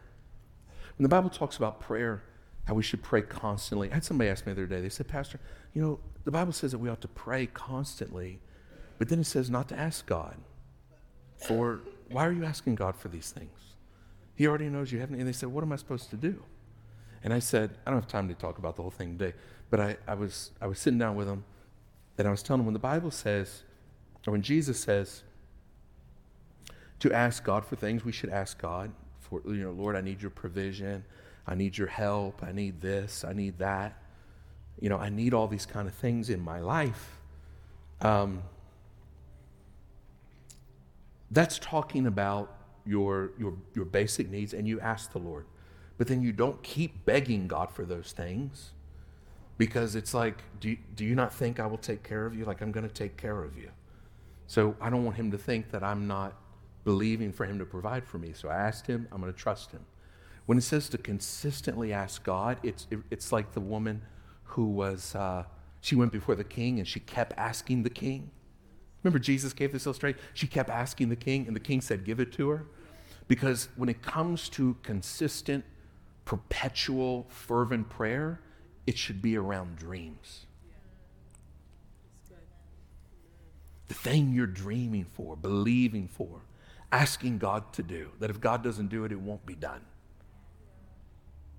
When 0.99 1.03
the 1.03 1.09
Bible 1.09 1.31
talks 1.31 1.57
about 1.57 1.81
prayer, 1.81 2.23
how 2.67 2.75
we 2.75 2.83
should 2.83 3.03
pray 3.03 3.23
constantly. 3.23 3.91
I 3.91 3.95
had 3.95 4.05
somebody 4.05 4.29
ask 4.29 4.47
me 4.47 4.53
the 4.53 4.63
other 4.63 4.67
day, 4.67 4.81
they 4.81 4.89
said, 4.89 5.07
Pastor, 5.07 5.39
you 5.77 5.83
know, 5.83 5.99
the 6.25 6.31
Bible 6.31 6.55
says 6.55 6.73
that 6.73 6.79
we 6.79 6.89
ought 6.89 7.03
to 7.03 7.09
pray 7.09 7.45
constantly, 7.45 8.41
but 8.97 9.11
then 9.11 9.21
it 9.21 9.27
says 9.27 9.51
not 9.51 9.69
to 9.69 9.79
ask 9.79 10.07
God 10.07 10.35
for, 11.37 11.81
why 12.11 12.27
are 12.27 12.33
you 12.33 12.47
asking 12.47 12.77
God 12.77 12.97
for 12.97 13.09
these 13.09 13.31
things? 13.31 13.75
He 14.35 14.47
already 14.47 14.71
knows 14.71 14.91
you 14.91 15.01
haven't. 15.01 15.19
And 15.19 15.29
they 15.29 15.35
said, 15.35 15.51
what 15.51 15.62
am 15.62 15.73
I 15.73 15.77
supposed 15.77 16.09
to 16.09 16.17
do? 16.17 16.43
And 17.23 17.35
I 17.35 17.41
said, 17.41 17.77
I 17.85 17.91
don't 17.91 18.01
have 18.01 18.09
time 18.09 18.27
to 18.29 18.35
talk 18.35 18.57
about 18.57 18.77
the 18.77 18.83
whole 18.83 18.91
thing 18.91 19.19
today, 19.19 19.37
but 19.69 19.79
I, 19.79 19.97
I, 20.09 20.15
was, 20.15 20.53
I 20.62 20.67
was 20.67 20.79
sitting 20.79 20.99
down 20.99 21.15
with 21.15 21.27
them 21.27 21.45
and 22.17 22.27
I 22.27 22.31
was 22.31 22.43
telling 22.43 22.61
them 22.61 22.67
when 22.67 22.73
the 22.73 22.79
Bible 22.79 23.11
says, 23.11 23.62
or 24.27 24.31
when 24.31 24.41
Jesus 24.41 24.81
says, 24.81 25.25
to 27.01 27.12
ask 27.12 27.45
God 27.45 27.67
for 27.67 27.77
things, 27.77 28.03
we 28.03 28.12
should 28.12 28.31
ask 28.31 28.59
God 28.59 28.93
for, 29.21 29.43
you 29.45 29.57
know, 29.57 29.73
Lord, 29.73 29.95
I 29.95 30.01
need 30.01 30.23
your 30.23 30.31
provision. 30.31 31.05
I 31.47 31.55
need 31.55 31.77
your 31.77 31.89
help. 31.89 32.43
I 32.43 32.53
need 32.53 32.81
this. 32.81 33.27
I 33.29 33.35
need 33.35 33.59
that. 33.59 34.01
You 34.81 34.89
know, 34.89 34.99
I 34.99 35.09
need 35.09 35.35
all 35.35 35.49
these 35.49 35.67
kind 35.67 35.89
of 35.89 35.95
things 35.95 36.31
in 36.31 36.41
my 36.41 36.61
life. 36.61 37.19
Um, 38.01 38.43
that's 41.31 41.59
talking 41.59 42.07
about 42.07 42.55
your, 42.85 43.33
your, 43.39 43.55
your 43.75 43.85
basic 43.85 44.31
needs, 44.31 44.55
and 44.55 44.69
you 44.69 44.81
ask 44.81 45.12
the 45.12 45.19
Lord. 45.19 45.47
But 45.99 46.07
then 46.09 46.23
you 46.23 46.33
don't 46.33 46.62
keep 46.62 47.05
begging 47.05 47.49
God 47.49 47.71
for 47.71 47.85
those 47.85 48.12
things 48.12 48.73
because 49.59 49.97
it's 49.97 50.12
like, 50.12 50.43
do, 50.61 50.77
do 50.95 51.05
you 51.05 51.15
not 51.15 51.33
think 51.33 51.59
I 51.59 51.67
will 51.67 51.79
take 51.79 52.03
care 52.03 52.27
of 52.27 52.35
you? 52.37 52.45
Like, 52.45 52.61
I'm 52.61 52.71
going 52.71 52.87
to 52.87 52.95
take 52.95 53.17
care 53.17 53.43
of 53.43 53.57
you. 53.57 53.71
So 54.47 54.77
I 54.81 54.91
don't 54.91 55.05
want 55.05 55.17
him 55.17 55.31
to 55.31 55.39
think 55.39 55.71
that 55.71 55.83
I'm 55.83 56.07
not 56.07 56.35
believing 56.85 57.33
for 57.33 57.47
him 57.47 57.59
to 57.59 57.65
provide 57.65 58.07
for 58.07 58.19
me. 58.19 58.33
So 58.35 58.49
I 58.49 58.57
asked 58.57 58.87
him, 58.87 59.09
I'm 59.11 59.21
going 59.21 59.33
to 59.33 59.39
trust 59.39 59.73
him. 59.73 59.85
When 60.45 60.59
it 60.59 60.62
says 60.62 60.89
to 60.91 60.99
consistently 60.99 61.93
ask 61.93 62.23
God, 62.23 62.59
it's, 62.62 62.87
it, 62.91 63.01
it's 63.11 63.33
like 63.33 63.53
the 63.53 63.61
woman 63.61 64.03
who 64.47 64.67
was, 64.67 65.15
uh, 65.15 65.45
she 65.81 65.95
went 65.95 66.13
before 66.13 66.35
the 66.35 66.45
king 66.45 66.79
and 66.79 66.87
she 66.89 67.01
kept 67.01 67.33
asking 67.37 67.83
the 67.83 67.91
king. 67.91 68.31
Remember, 69.03 69.19
Jesus 69.19 69.53
gave 69.53 69.73
this 69.73 69.87
illustration? 69.87 70.19
She 70.35 70.47
kept 70.47 70.69
asking 70.69 71.11
the 71.11 71.17
king, 71.17 71.47
and 71.47 71.55
the 71.55 71.61
king 71.61 71.81
said, 71.81 72.05
Give 72.05 72.19
it 72.19 72.33
to 72.33 72.49
her. 72.49 72.67
Because 73.29 73.69
when 73.77 73.89
it 73.89 74.03
comes 74.03 74.49
to 74.51 74.77
consistent, 74.83 75.65
perpetual, 76.25 77.27
fervent 77.29 77.89
prayer, 77.89 78.41
it 78.87 78.99
should 78.99 79.23
be 79.23 79.37
around 79.37 79.77
dreams—the 79.77 80.35
thing 83.95 84.33
you're 84.33 84.47
dreaming 84.47 85.07
for, 85.13 85.37
believing 85.37 86.09
for, 86.09 86.41
asking 86.93 87.39
God 87.39 87.73
to 87.75 87.83
do, 87.83 88.11
that 88.21 88.31
if 88.31 88.41
God 88.41 88.63
doesn't 88.63 88.89
do 88.89 89.05
it, 89.05 89.13
it 89.13 89.21
won't 89.21 89.45
be 89.47 89.55
done. 89.55 89.83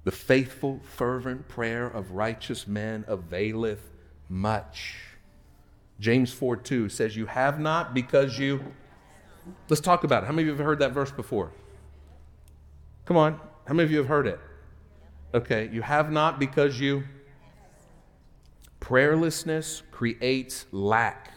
The 0.07 0.13
faithful, 0.13 0.79
fervent 0.95 1.49
prayer 1.49 1.85
of 1.85 2.11
righteous 2.11 2.65
men 2.65 3.03
availeth 3.09 3.91
much. 4.29 4.95
James 5.99 6.31
4 6.31 6.55
2 6.55 6.87
says, 6.87 7.17
You 7.17 7.25
have 7.25 7.59
not 7.59 7.93
because 7.93 8.39
you. 8.39 8.63
Let's 9.67 9.81
talk 9.81 10.05
about 10.05 10.23
it. 10.23 10.27
How 10.27 10.31
many 10.31 10.43
of 10.43 10.45
you 10.45 10.51
have 10.55 10.65
heard 10.65 10.79
that 10.79 10.93
verse 10.93 11.11
before? 11.11 11.51
Come 13.03 13.17
on. 13.17 13.33
How 13.65 13.73
many 13.73 13.83
of 13.83 13.91
you 13.91 13.97
have 13.97 14.07
heard 14.07 14.27
it? 14.27 14.39
Okay. 15.33 15.69
You 15.73 15.81
have 15.81 16.09
not 16.09 16.39
because 16.39 16.79
you. 16.79 17.03
Prayerlessness 18.79 19.81
creates 19.91 20.67
lack. 20.71 21.33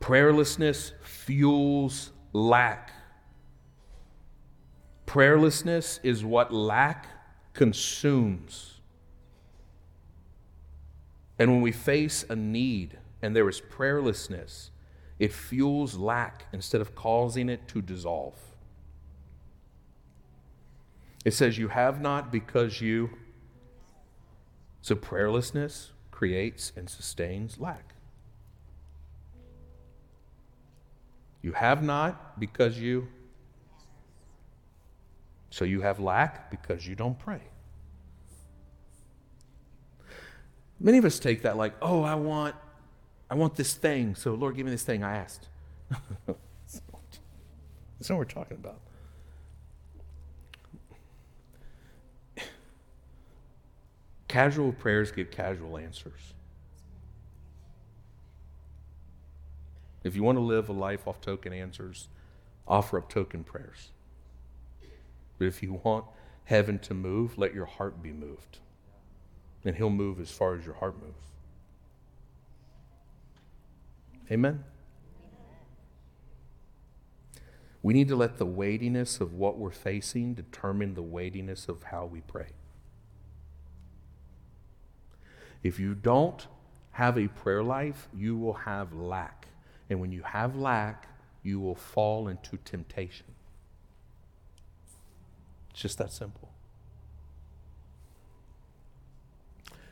Prayerlessness 0.00 0.90
fuels 1.04 2.10
lack. 2.32 2.93
Prayerlessness 5.14 6.00
is 6.02 6.24
what 6.24 6.52
lack 6.52 7.06
consumes. 7.52 8.80
And 11.38 11.52
when 11.52 11.60
we 11.60 11.70
face 11.70 12.24
a 12.28 12.34
need 12.34 12.98
and 13.22 13.36
there 13.36 13.48
is 13.48 13.60
prayerlessness, 13.60 14.70
it 15.20 15.32
fuels 15.32 15.94
lack 15.96 16.46
instead 16.52 16.80
of 16.80 16.96
causing 16.96 17.48
it 17.48 17.68
to 17.68 17.80
dissolve. 17.80 18.34
It 21.24 21.32
says, 21.32 21.58
You 21.58 21.68
have 21.68 22.00
not 22.00 22.32
because 22.32 22.80
you. 22.80 23.10
So 24.82 24.96
prayerlessness 24.96 25.90
creates 26.10 26.72
and 26.74 26.90
sustains 26.90 27.60
lack. 27.60 27.94
You 31.40 31.52
have 31.52 31.84
not 31.84 32.40
because 32.40 32.80
you. 32.80 33.06
So 35.54 35.64
you 35.64 35.82
have 35.82 36.00
lack 36.00 36.50
because 36.50 36.84
you 36.84 36.96
don't 36.96 37.16
pray. 37.16 37.40
Many 40.80 40.98
of 40.98 41.04
us 41.04 41.20
take 41.20 41.42
that 41.42 41.56
like, 41.56 41.74
oh, 41.80 42.02
I 42.02 42.16
want, 42.16 42.56
I 43.30 43.36
want 43.36 43.54
this 43.54 43.74
thing. 43.74 44.16
So 44.16 44.34
Lord, 44.34 44.56
give 44.56 44.66
me 44.66 44.72
this 44.72 44.82
thing 44.82 45.04
I 45.04 45.16
asked. 45.16 45.46
That's 46.26 46.80
not 48.00 48.16
what 48.16 48.18
we're 48.18 48.24
talking 48.24 48.56
about. 48.56 48.80
Casual 54.26 54.72
prayers 54.72 55.12
give 55.12 55.30
casual 55.30 55.78
answers. 55.78 56.34
If 60.02 60.16
you 60.16 60.24
want 60.24 60.36
to 60.36 60.42
live 60.42 60.68
a 60.68 60.72
life 60.72 61.06
off 61.06 61.20
token 61.20 61.52
answers, 61.52 62.08
offer 62.66 62.98
up 62.98 63.08
token 63.08 63.44
prayers. 63.44 63.90
But 65.38 65.46
if 65.46 65.62
you 65.62 65.80
want 65.84 66.04
heaven 66.44 66.78
to 66.80 66.94
move, 66.94 67.38
let 67.38 67.54
your 67.54 67.66
heart 67.66 68.02
be 68.02 68.12
moved. 68.12 68.58
And 69.64 69.76
He'll 69.76 69.90
move 69.90 70.20
as 70.20 70.30
far 70.30 70.54
as 70.54 70.64
your 70.64 70.74
heart 70.74 70.94
moves. 71.00 71.26
Amen? 74.30 74.64
We 77.82 77.92
need 77.92 78.08
to 78.08 78.16
let 78.16 78.38
the 78.38 78.46
weightiness 78.46 79.20
of 79.20 79.34
what 79.34 79.58
we're 79.58 79.70
facing 79.70 80.32
determine 80.32 80.94
the 80.94 81.02
weightiness 81.02 81.68
of 81.68 81.82
how 81.82 82.06
we 82.06 82.22
pray. 82.22 82.48
If 85.62 85.78
you 85.78 85.94
don't 85.94 86.46
have 86.92 87.18
a 87.18 87.28
prayer 87.28 87.62
life, 87.62 88.08
you 88.16 88.38
will 88.38 88.54
have 88.54 88.94
lack. 88.94 89.48
And 89.90 90.00
when 90.00 90.12
you 90.12 90.22
have 90.22 90.56
lack, 90.56 91.08
you 91.42 91.60
will 91.60 91.74
fall 91.74 92.28
into 92.28 92.56
temptation. 92.64 93.33
It's 95.74 95.82
just 95.82 95.98
that 95.98 96.12
simple. 96.12 96.50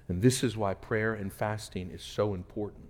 And 0.09 0.23
this 0.23 0.45
is 0.45 0.57
why 0.57 0.75
prayer 0.75 1.15
and 1.15 1.33
fasting 1.33 1.91
is 1.91 2.03
so 2.03 2.35
important. 2.35 2.85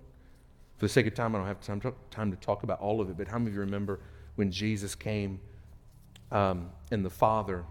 For 0.77 0.85
the 0.85 0.89
sake 0.89 1.07
of 1.07 1.15
time, 1.15 1.33
I 1.35 1.39
don't 1.39 1.47
have 1.47 1.59
time 1.59 1.81
to, 1.81 1.93
time 2.11 2.29
to 2.29 2.37
talk 2.37 2.61
about 2.61 2.79
all 2.79 3.01
of 3.01 3.09
it, 3.09 3.17
but 3.17 3.27
how 3.27 3.39
many 3.39 3.49
of 3.49 3.55
you 3.55 3.61
remember 3.61 3.99
when 4.35 4.51
Jesus 4.51 4.93
came 4.93 5.39
um, 6.31 6.69
and 6.91 7.03
the 7.03 7.09
father 7.09 7.65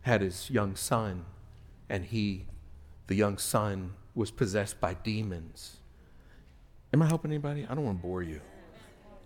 had 0.00 0.20
his 0.20 0.50
young 0.50 0.74
son, 0.74 1.24
and 1.88 2.04
he, 2.06 2.46
the 3.06 3.14
young 3.14 3.38
son, 3.38 3.94
was 4.16 4.32
possessed 4.32 4.80
by 4.80 4.94
demons. 4.94 5.76
Am 6.92 7.02
I 7.02 7.06
helping 7.06 7.30
anybody? 7.30 7.66
I 7.68 7.74
don't 7.74 7.84
want 7.84 7.98
to 7.98 8.02
bore 8.02 8.22
you. 8.22 8.40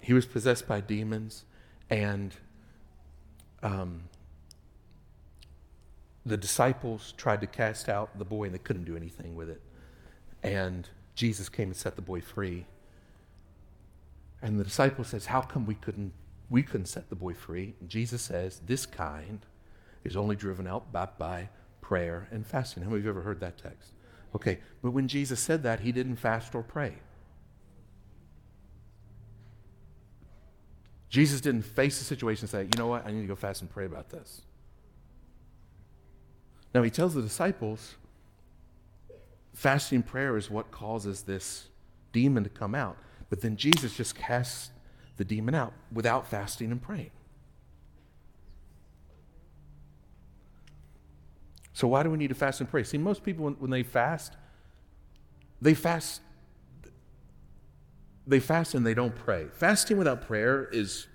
He 0.00 0.12
was 0.12 0.26
possessed 0.26 0.68
by 0.68 0.81
demons, 0.81 1.44
and 1.88 2.35
um, 3.62 4.02
the 6.24 6.37
disciples 6.37 7.12
tried 7.16 7.40
to 7.40 7.46
cast 7.46 7.88
out 7.88 8.18
the 8.18 8.24
boy, 8.24 8.44
and 8.44 8.54
they 8.54 8.58
couldn't 8.58 8.85
do 8.85 8.96
anything 8.96 9.35
with 9.35 9.48
it. 9.48 9.61
And 10.42 10.88
Jesus 11.14 11.48
came 11.48 11.68
and 11.68 11.76
set 11.76 11.96
the 11.96 12.02
boy 12.02 12.20
free. 12.20 12.66
And 14.40 14.58
the 14.58 14.64
disciple 14.64 15.04
says, 15.04 15.26
"How 15.26 15.40
come 15.40 15.66
we 15.66 15.74
couldn't 15.74 16.12
we 16.50 16.62
couldn't 16.62 16.87
set 16.87 17.08
the 17.08 17.16
boy 17.16 17.35
free?" 17.35 17.74
And 17.80 17.88
Jesus 17.88 18.22
says, 18.22 18.61
"This 18.66 18.87
kind 18.87 19.46
is 20.04 20.16
only 20.16 20.37
driven 20.37 20.66
out 20.66 20.92
by, 20.92 21.06
by 21.18 21.48
prayer 21.80 22.28
and 22.30 22.46
fasting." 22.46 22.82
How 22.82 22.90
many 22.90 23.00
of 23.00 23.04
you 23.04 23.11
ever 23.11 23.22
heard 23.22 23.40
that 23.40 23.58
text? 23.58 23.92
Okay, 24.35 24.61
but 24.82 24.92
when 24.92 25.08
Jesus 25.08 25.40
said 25.40 25.62
that, 25.62 25.80
he 25.80 25.92
didn't 25.92 26.16
fast 26.16 26.54
or 26.54 26.62
pray. 26.62 26.96
Jesus 31.08 31.42
didn't 31.42 31.62
face 31.62 31.98
the 31.98 32.04
situation 32.06 32.44
and 32.44 32.50
say, 32.50 32.62
you 32.62 32.78
know 32.78 32.87
what, 32.87 33.06
I 33.06 33.11
need 33.11 33.20
to 33.20 33.26
go 33.26 33.35
fast 33.35 33.61
and 33.61 33.70
pray 33.70 33.85
about 33.85 34.08
this. 34.08 34.40
Now, 36.74 36.82
he 36.82 36.90
tells 36.90 37.14
the 37.14 37.22
disciples, 37.22 37.96
fasting 39.52 39.96
and 39.96 40.06
prayer 40.06 40.37
is 40.37 40.50
what 40.50 40.70
causes 40.70 41.22
this 41.22 41.68
demon 42.12 42.44
to 42.44 42.50
come 42.50 42.74
out. 42.74 42.96
But 43.28 43.40
then 43.40 43.56
Jesus 43.56 43.96
just 43.96 44.14
casts 44.14 44.70
the 45.16 45.24
demon 45.24 45.54
out 45.54 45.72
without 45.92 46.26
fasting 46.26 46.70
and 46.70 46.80
praying. 46.80 47.11
So, 51.74 51.88
why 51.88 52.02
do 52.02 52.11
we 52.11 52.18
need 52.18 52.28
to 52.28 52.35
fast 52.35 52.61
and 52.61 52.68
pray? 52.68 52.85
See, 52.85 52.98
most 52.98 53.22
people, 53.22 53.46
when, 53.46 53.54
when 53.54 53.70
they 53.70 53.82
fast, 53.82 54.36
they 55.61 55.74
fast. 55.74 56.20
They 58.26 58.40
fast 58.40 58.74
and 58.74 58.86
they 58.86 58.94
don't 58.94 59.14
pray. 59.14 59.47
Fasting 59.53 59.97
without 59.97 60.26
prayer 60.26 60.68
is 60.70 61.09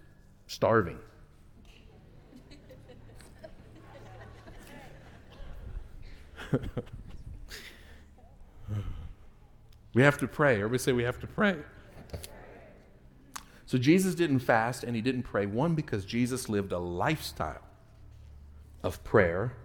starving. 0.48 0.98
we 9.94 10.02
have 10.02 10.18
to 10.20 10.28
pray. 10.28 10.56
Everybody 10.56 10.80
say 10.80 10.92
we 10.92 11.04
have 11.04 11.20
to 11.20 11.28
pray. 11.28 11.58
So 13.66 13.78
Jesus 13.78 14.16
didn't 14.16 14.40
fast 14.40 14.84
and 14.84 14.96
he 14.96 15.02
didn't 15.02 15.24
pray. 15.24 15.46
One, 15.46 15.76
because 15.76 16.06
Jesus 16.06 16.48
lived 16.48 16.72
a 16.72 16.80
lifestyle 16.80 17.64
of 18.82 19.04
prayer 19.04 19.58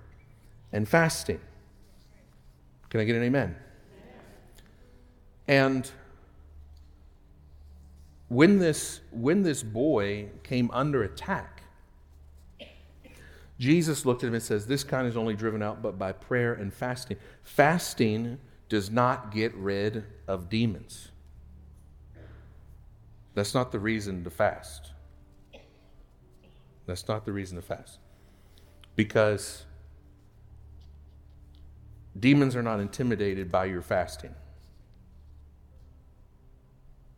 and 0.73 0.89
fasting. 0.89 1.41
Can 2.91 3.01
I 3.01 3.05
get 3.05 3.15
an 3.17 3.23
amen? 3.23 3.57
And 5.47 5.91
when 8.29 8.59
this, 8.59 9.01
when 9.11 9.43
this 9.43 9.63
boy 9.63 10.31
came 10.43 10.71
under 10.73 11.03
attack, 11.03 11.52
Jesus 13.59 14.05
looked 14.05 14.25
at 14.25 14.29
him 14.29 14.35
and 14.35 14.43
says, 14.43 14.67
This 14.67 14.85
kind 14.85 15.07
is 15.07 15.17
only 15.17 15.35
driven 15.35 15.63
out 15.63 15.83
but 15.83 15.99
by 15.99 16.13
prayer 16.13 16.55
and 16.55 16.73
fasting. 16.73 17.17
Fasting 17.43 18.39
does 18.69 18.91
not 18.91 19.33
get 19.33 19.55
rid 19.55 20.05
of 20.27 20.49
demons. 20.49 21.11
That's 23.35 23.55
not 23.55 23.73
the 23.73 23.79
reason 23.79 24.25
to 24.25 24.31
fast. 24.31 24.91
That's 26.87 27.07
not 27.09 27.25
the 27.25 27.33
reason 27.33 27.57
to 27.57 27.63
fast. 27.63 27.99
Because 28.97 29.65
Demons 32.19 32.55
are 32.55 32.63
not 32.63 32.81
intimidated 32.81 33.51
by 33.51 33.65
your 33.67 33.83
fasting. 33.83 34.35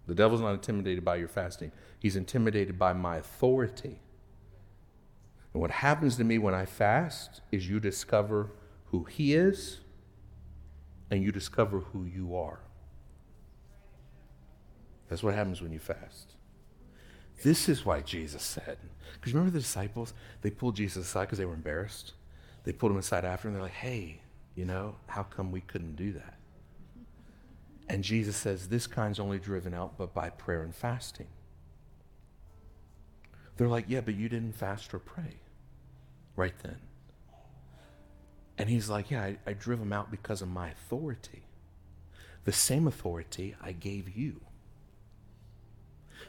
The 0.06 0.14
devil's 0.14 0.40
not 0.40 0.54
intimidated 0.54 1.04
by 1.04 1.16
your 1.16 1.28
fasting. 1.28 1.72
He's 1.98 2.16
intimidated 2.16 2.78
by 2.78 2.92
my 2.92 3.16
authority. 3.16 4.00
And 5.54 5.60
what 5.60 5.70
happens 5.70 6.16
to 6.16 6.24
me 6.24 6.36
when 6.36 6.52
I 6.52 6.66
fast 6.66 7.40
is 7.52 7.68
you 7.68 7.80
discover 7.80 8.50
who 8.86 9.04
he 9.04 9.34
is 9.34 9.78
and 11.10 11.22
you 11.22 11.30
discover 11.30 11.78
who 11.78 12.04
you 12.04 12.36
are. 12.36 12.58
That's 15.08 15.22
what 15.22 15.34
happens 15.34 15.62
when 15.62 15.72
you 15.72 15.78
fast. 15.78 16.34
This 17.44 17.68
is 17.68 17.84
why 17.84 18.00
Jesus 18.00 18.42
said, 18.42 18.78
because 19.14 19.32
remember 19.32 19.52
the 19.52 19.60
disciples? 19.60 20.12
They 20.42 20.50
pulled 20.50 20.76
Jesus 20.76 21.06
aside 21.06 21.26
because 21.26 21.38
they 21.38 21.44
were 21.44 21.54
embarrassed. 21.54 22.14
They 22.64 22.72
pulled 22.72 22.92
him 22.92 22.98
aside 22.98 23.24
after 23.24 23.46
and 23.46 23.56
they're 23.56 23.62
like, 23.62 23.72
hey, 23.72 24.22
you 24.56 24.64
know, 24.64 24.96
how 25.06 25.22
come 25.22 25.52
we 25.52 25.60
couldn't 25.60 25.94
do 25.94 26.12
that? 26.14 26.34
And 27.88 28.02
Jesus 28.02 28.34
says, 28.34 28.68
This 28.68 28.86
kind's 28.86 29.20
only 29.20 29.38
driven 29.38 29.74
out 29.74 29.98
but 29.98 30.14
by 30.14 30.30
prayer 30.30 30.62
and 30.62 30.74
fasting. 30.74 31.26
They're 33.56 33.68
like, 33.68 33.84
Yeah, 33.88 34.00
but 34.00 34.14
you 34.14 34.30
didn't 34.30 34.54
fast 34.54 34.94
or 34.94 34.98
pray 34.98 35.34
right 36.36 36.54
then. 36.62 36.78
And 38.56 38.68
he's 38.68 38.88
like, 38.88 39.10
Yeah, 39.10 39.22
I, 39.22 39.38
I 39.46 39.52
drove 39.52 39.80
them 39.80 39.92
out 39.92 40.10
because 40.10 40.42
of 40.42 40.48
my 40.48 40.68
authority. 40.68 41.44
The 42.44 42.52
same 42.52 42.86
authority 42.86 43.56
I 43.60 43.72
gave 43.72 44.16
you. 44.16 44.40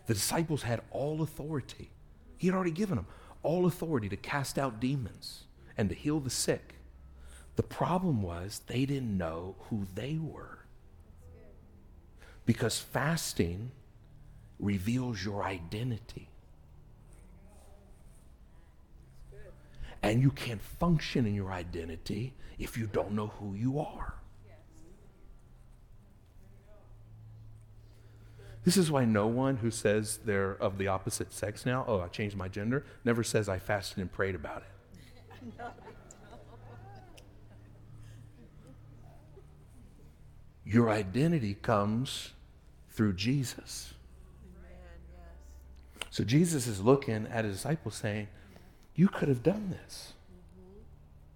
The 0.07 0.13
disciples 0.13 0.63
had 0.63 0.81
all 0.91 1.21
authority. 1.21 1.91
He 2.37 2.47
had 2.47 2.55
already 2.55 2.71
given 2.71 2.95
them 2.95 3.07
all 3.43 3.65
authority 3.65 4.09
to 4.09 4.17
cast 4.17 4.57
out 4.57 4.79
demons 4.79 5.43
and 5.77 5.89
to 5.89 5.95
heal 5.95 6.19
the 6.19 6.29
sick. 6.29 6.75
The 7.55 7.63
problem 7.63 8.21
was 8.21 8.61
they 8.67 8.85
didn't 8.85 9.17
know 9.17 9.55
who 9.69 9.87
they 9.93 10.17
were. 10.17 10.59
Because 12.45 12.79
fasting 12.79 13.71
reveals 14.59 15.23
your 15.23 15.43
identity. 15.43 16.29
And 20.05 20.21
you 20.21 20.29
can't 20.29 20.61
function 20.61 21.25
in 21.25 21.33
your 21.33 21.51
identity 21.51 22.35
if 22.59 22.77
you 22.77 22.85
don't 22.85 23.13
know 23.13 23.31
who 23.39 23.55
you 23.55 23.79
are. 23.79 24.13
This 28.63 28.77
is 28.77 28.91
why 28.91 29.05
no 29.05 29.25
one 29.25 29.57
who 29.57 29.71
says 29.71 30.19
they're 30.23 30.51
of 30.61 30.77
the 30.77 30.89
opposite 30.89 31.33
sex 31.33 31.65
now, 31.65 31.85
oh, 31.87 32.01
I 32.01 32.07
changed 32.09 32.37
my 32.37 32.47
gender, 32.47 32.85
never 33.03 33.23
says 33.23 33.49
I 33.49 33.57
fasted 33.57 33.97
and 33.97 34.11
prayed 34.11 34.35
about 34.35 34.61
it. 34.61 35.63
Your 40.65 40.91
identity 40.91 41.55
comes 41.55 42.33
through 42.91 43.13
Jesus. 43.13 43.95
So 46.11 46.23
Jesus 46.23 46.67
is 46.67 46.79
looking 46.79 47.25
at 47.25 47.43
his 47.43 47.55
disciples 47.55 47.95
saying, 47.95 48.27
You 48.95 49.07
could 49.07 49.27
have 49.27 49.43
done 49.43 49.69
this. 49.69 50.13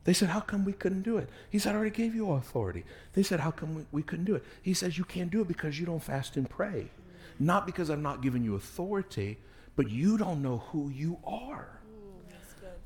They 0.05 0.13
said, 0.13 0.29
How 0.29 0.39
come 0.39 0.65
we 0.65 0.73
couldn't 0.73 1.01
do 1.01 1.17
it? 1.17 1.29
He 1.49 1.59
said, 1.59 1.73
I 1.73 1.75
already 1.75 1.95
gave 1.95 2.15
you 2.15 2.31
authority. 2.31 2.83
They 3.13 3.23
said, 3.23 3.39
How 3.39 3.51
come 3.51 3.75
we, 3.75 3.85
we 3.91 4.01
couldn't 4.01 4.25
do 4.25 4.35
it? 4.35 4.43
He 4.61 4.73
says, 4.73 4.97
You 4.97 5.03
can't 5.03 5.29
do 5.29 5.41
it 5.41 5.47
because 5.47 5.79
you 5.79 5.85
don't 5.85 6.01
fast 6.01 6.37
and 6.37 6.49
pray. 6.49 6.87
Not 7.39 7.65
because 7.65 7.89
I'm 7.89 8.01
not 8.01 8.21
giving 8.21 8.43
you 8.43 8.55
authority, 8.55 9.37
but 9.75 9.89
you 9.89 10.17
don't 10.17 10.41
know 10.41 10.63
who 10.71 10.89
you 10.89 11.17
are. 11.25 11.69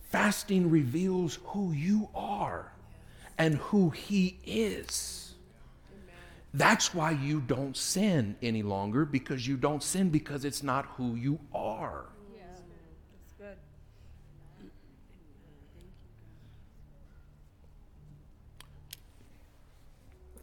Fasting 0.09 0.69
reveals 0.69 1.39
who 1.45 1.71
you 1.71 2.09
are 2.13 2.71
and 3.37 3.55
who 3.55 3.89
He 3.89 4.37
is. 4.45 5.33
That's 6.53 6.93
why 6.93 7.11
you 7.11 7.41
don't 7.41 7.75
sin 7.75 8.35
any 8.43 8.61
longer 8.61 9.05
because 9.05 9.47
you 9.47 9.57
don't 9.57 9.81
sin 9.81 10.09
because 10.09 10.45
it's 10.45 10.61
not 10.61 10.85
who 10.97 11.15
you 11.15 11.39
are. 11.51 12.05
Yeah, 12.35 12.43
that's 13.11 13.33
good. 13.39 13.57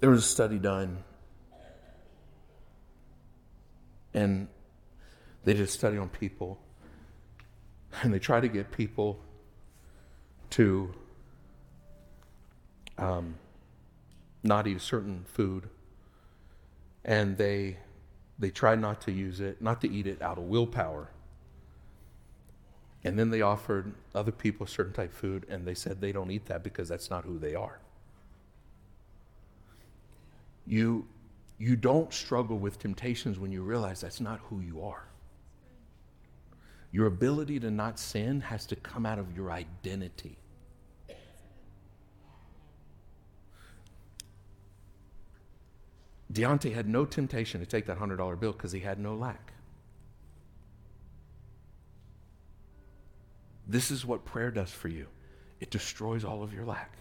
There 0.01 0.09
was 0.09 0.25
a 0.25 0.27
study 0.27 0.59
done, 0.59 1.05
and 4.15 4.49
they 5.45 5.53
did 5.53 5.63
a 5.63 5.67
study 5.67 5.99
on 5.99 6.09
people, 6.09 6.59
and 8.03 8.13
they 8.13 8.19
tried 8.19 8.41
to 8.41 8.49
get 8.49 8.73
people 8.73 9.21
to 10.51 10.95
um, 12.97 13.35
not 14.43 14.67
eat 14.67 14.79
a 14.79 14.81
certain 14.81 15.25
food, 15.27 15.69
and 17.05 17.37
they 17.37 17.77
they 18.39 18.51
tried 18.51 18.81
not 18.81 19.03
to 19.03 19.13
use 19.13 19.39
it, 19.41 19.61
not 19.61 19.83
to 19.83 19.91
eat 19.91 20.07
it 20.07 20.23
out 20.23 20.39
of 20.39 20.45
willpower. 20.45 21.11
And 23.05 23.19
then 23.19 23.29
they 23.29 23.43
offered 23.43 23.93
other 24.15 24.33
people 24.33 24.65
a 24.65 24.69
certain 24.69 24.95
type 24.95 25.13
of 25.13 25.19
food, 25.19 25.47
and 25.51 25.67
they 25.67 25.75
said 25.75 26.01
they 26.01 26.13
don't 26.13 26.31
eat 26.31 26.47
that 26.47 26.63
because 26.63 26.89
that's 26.89 27.11
not 27.11 27.25
who 27.25 27.39
they 27.39 27.55
are. 27.55 27.81
You, 30.71 31.05
you 31.59 31.75
don't 31.75 32.15
struggle 32.15 32.57
with 32.57 32.79
temptations 32.79 33.41
when 33.41 33.51
you 33.51 33.63
realize 33.63 34.03
that's 34.03 34.21
not 34.21 34.39
who 34.45 34.61
you 34.61 34.85
are. 34.85 35.03
Your 36.93 37.07
ability 37.07 37.59
to 37.59 37.73
not 37.73 37.99
sin 37.99 38.41
has 38.43 38.67
to 38.67 38.77
come 38.77 39.05
out 39.05 39.19
of 39.19 39.37
your 39.37 39.51
identity. 39.51 40.39
Deontay 46.33 46.73
had 46.73 46.89
no 46.89 47.05
temptation 47.05 47.59
to 47.59 47.67
take 47.67 47.87
that 47.87 47.99
$100 47.99 48.39
bill 48.39 48.53
because 48.53 48.71
he 48.71 48.79
had 48.79 49.01
no 49.01 49.17
lack. 49.17 49.53
This 53.67 53.91
is 53.91 54.07
what 54.07 54.25
prayer 54.25 54.53
does 54.53 54.71
for 54.71 54.87
you 54.87 55.09
it 55.59 55.71
destroys 55.71 56.25
all 56.25 56.45
of 56.45 56.55
your 56.55 56.65
lack. 56.65 56.97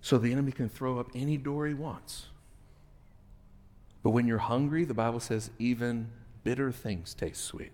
So 0.00 0.18
the 0.18 0.32
enemy 0.32 0.52
can 0.52 0.68
throw 0.68 0.98
up 0.98 1.10
any 1.14 1.36
door 1.36 1.66
he 1.66 1.74
wants. 1.74 2.26
But 4.02 4.10
when 4.10 4.26
you're 4.26 4.38
hungry, 4.38 4.84
the 4.84 4.94
Bible 4.94 5.20
says 5.20 5.50
even 5.58 6.08
bitter 6.44 6.70
things 6.72 7.14
taste 7.14 7.44
sweet. 7.44 7.72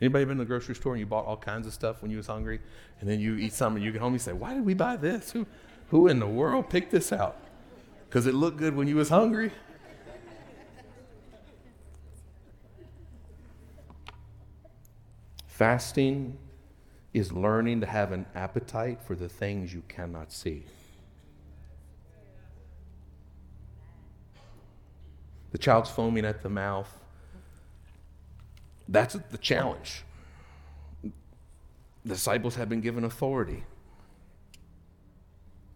Anybody 0.00 0.24
been 0.24 0.36
to 0.36 0.44
the 0.44 0.48
grocery 0.48 0.74
store 0.74 0.92
and 0.92 1.00
you 1.00 1.06
bought 1.06 1.24
all 1.24 1.36
kinds 1.36 1.66
of 1.66 1.72
stuff 1.72 2.02
when 2.02 2.10
you 2.10 2.18
was 2.18 2.26
hungry, 2.26 2.60
and 3.00 3.08
then 3.08 3.18
you 3.18 3.36
eat 3.36 3.52
something 3.52 3.78
and 3.78 3.84
you 3.84 3.92
get 3.92 4.00
home 4.00 4.12
and 4.12 4.14
you 4.14 4.24
say, 4.24 4.32
"Why 4.32 4.54
did 4.54 4.64
we 4.64 4.74
buy 4.74 4.96
this? 4.96 5.32
Who, 5.32 5.46
who 5.88 6.06
in 6.06 6.20
the 6.20 6.26
world 6.26 6.70
picked 6.70 6.92
this 6.92 7.12
out? 7.12 7.36
Because 8.08 8.26
it 8.26 8.34
looked 8.34 8.58
good 8.58 8.76
when 8.76 8.86
you 8.86 8.96
was 8.96 9.08
hungry." 9.08 9.50
Fasting 15.46 16.38
is 17.18 17.32
learning 17.32 17.80
to 17.80 17.86
have 17.86 18.12
an 18.12 18.26
appetite 18.34 19.02
for 19.02 19.14
the 19.14 19.28
things 19.28 19.72
you 19.72 19.82
cannot 19.88 20.32
see. 20.32 20.64
The 25.50 25.58
child's 25.58 25.90
foaming 25.90 26.24
at 26.24 26.42
the 26.42 26.48
mouth. 26.48 26.92
That's 28.88 29.14
the 29.30 29.38
challenge. 29.38 30.04
The 31.02 31.10
disciples 32.14 32.54
have 32.56 32.68
been 32.68 32.80
given 32.80 33.04
authority. 33.04 33.64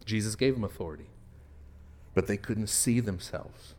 Jesus 0.05 0.35
gave 0.35 0.55
them 0.55 0.65
authority, 0.65 1.07
but 2.15 2.27
they 2.27 2.37
couldn't 2.37 2.69
see 2.69 3.01
themselves. 3.01 3.75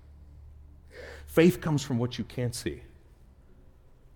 Faith 1.26 1.61
comes 1.61 1.84
from 1.84 1.97
what 1.97 2.18
you 2.18 2.24
can't 2.24 2.55
see. 2.55 2.84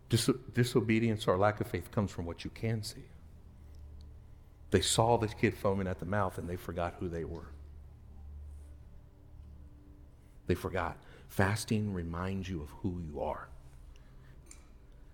Dis- 0.10 0.30
disobedience 0.54 1.28
or 1.28 1.38
lack 1.38 1.60
of 1.60 1.68
faith 1.68 1.91
comes 1.91 2.12
from 2.12 2.26
what 2.26 2.43
you 2.43 2.50
can 2.52 2.84
see. 2.84 3.04
They 4.72 4.82
saw 4.82 5.18
the 5.18 5.28
kid 5.28 5.55
foaming 5.55 5.88
at 5.88 5.99
the 5.99 6.05
mouth 6.05 6.38
and 6.38 6.49
they 6.49 6.55
forgot 6.55 6.95
who 6.99 7.07
they 7.07 7.24
were. 7.24 7.49
They 10.47 10.55
forgot. 10.55 10.97
Fasting 11.28 11.93
reminds 11.93 12.49
you 12.49 12.61
of 12.61 12.70
who 12.82 12.99
you 12.99 13.22
are. 13.22 13.49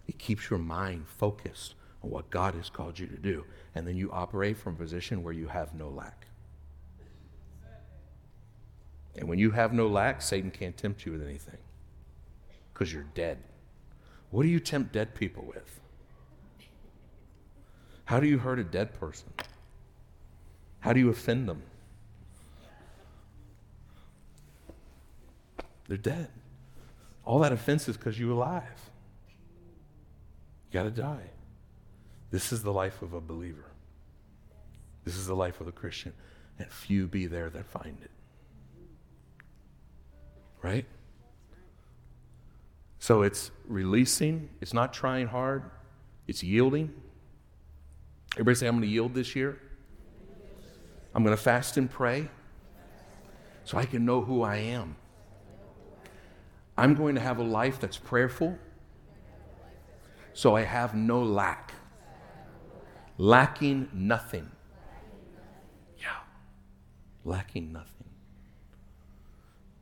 It 0.07 0.19
keeps 0.19 0.49
your 0.49 0.59
mind 0.59 1.07
focused 1.07 1.75
on 2.03 2.09
what 2.09 2.29
God 2.29 2.55
has 2.55 2.69
called 2.69 2.99
you 2.99 3.07
to 3.07 3.17
do. 3.17 3.45
And 3.75 3.87
then 3.87 3.95
you 3.95 4.11
operate 4.11 4.57
from 4.57 4.73
a 4.73 4.77
position 4.77 5.23
where 5.23 5.33
you 5.33 5.47
have 5.47 5.73
no 5.73 5.89
lack. 5.89 6.27
And 9.15 9.27
when 9.29 9.39
you 9.39 9.51
have 9.51 9.73
no 9.73 9.87
lack, 9.87 10.21
Satan 10.21 10.51
can't 10.51 10.75
tempt 10.75 11.05
you 11.05 11.11
with 11.11 11.23
anything 11.23 11.57
because 12.73 12.91
you're 12.91 13.05
dead. 13.13 13.37
What 14.31 14.43
do 14.43 14.49
you 14.49 14.59
tempt 14.59 14.91
dead 14.91 15.13
people 15.13 15.45
with? 15.45 15.79
How 18.05 18.19
do 18.19 18.27
you 18.27 18.37
hurt 18.37 18.59
a 18.59 18.63
dead 18.63 18.93
person? 18.99 19.29
How 20.79 20.93
do 20.93 20.99
you 20.99 21.09
offend 21.09 21.47
them? 21.47 21.63
They're 25.87 25.97
dead. 25.97 26.27
All 27.25 27.39
that 27.39 27.51
offense 27.51 27.87
is 27.87 27.97
because 27.97 28.19
you're 28.19 28.31
alive. 28.31 28.89
You 30.71 30.79
got 30.79 30.83
to 30.83 30.91
die. 30.91 31.29
This 32.31 32.51
is 32.51 32.63
the 32.63 32.73
life 32.73 33.01
of 33.01 33.13
a 33.13 33.21
believer. 33.21 33.65
This 35.05 35.15
is 35.15 35.27
the 35.27 35.35
life 35.35 35.61
of 35.61 35.67
a 35.67 35.71
Christian. 35.71 36.13
And 36.59 36.69
few 36.69 37.07
be 37.07 37.27
there 37.27 37.49
that 37.49 37.65
find 37.65 37.97
it. 38.01 38.11
Right? 40.61 40.85
So 42.99 43.21
it's 43.21 43.51
releasing, 43.67 44.49
it's 44.61 44.73
not 44.73 44.93
trying 44.93 45.27
hard, 45.27 45.63
it's 46.25 46.41
yielding. 46.41 46.93
Everybody 48.33 48.55
say, 48.55 48.67
I'm 48.67 48.73
going 48.73 48.83
to 48.83 48.87
yield 48.87 49.13
this 49.13 49.35
year. 49.35 49.59
I'm 51.13 51.23
going 51.23 51.35
to 51.35 51.41
fast 51.41 51.77
and 51.77 51.89
pray 51.89 52.29
so 53.63 53.77
I 53.77 53.85
can 53.85 54.05
know 54.05 54.21
who 54.21 54.41
I 54.41 54.57
am. 54.57 54.95
I'm 56.75 56.95
going 56.95 57.15
to 57.15 57.21
have 57.21 57.37
a 57.37 57.43
life 57.43 57.79
that's 57.79 57.97
prayerful 57.97 58.57
so 60.33 60.55
I 60.55 60.61
have 60.61 60.95
no 60.95 61.21
lack. 61.21 61.73
Lacking 63.19 63.89
nothing. 63.93 64.49
Yeah. 65.99 66.07
Lacking 67.23 67.71
nothing. 67.71 68.09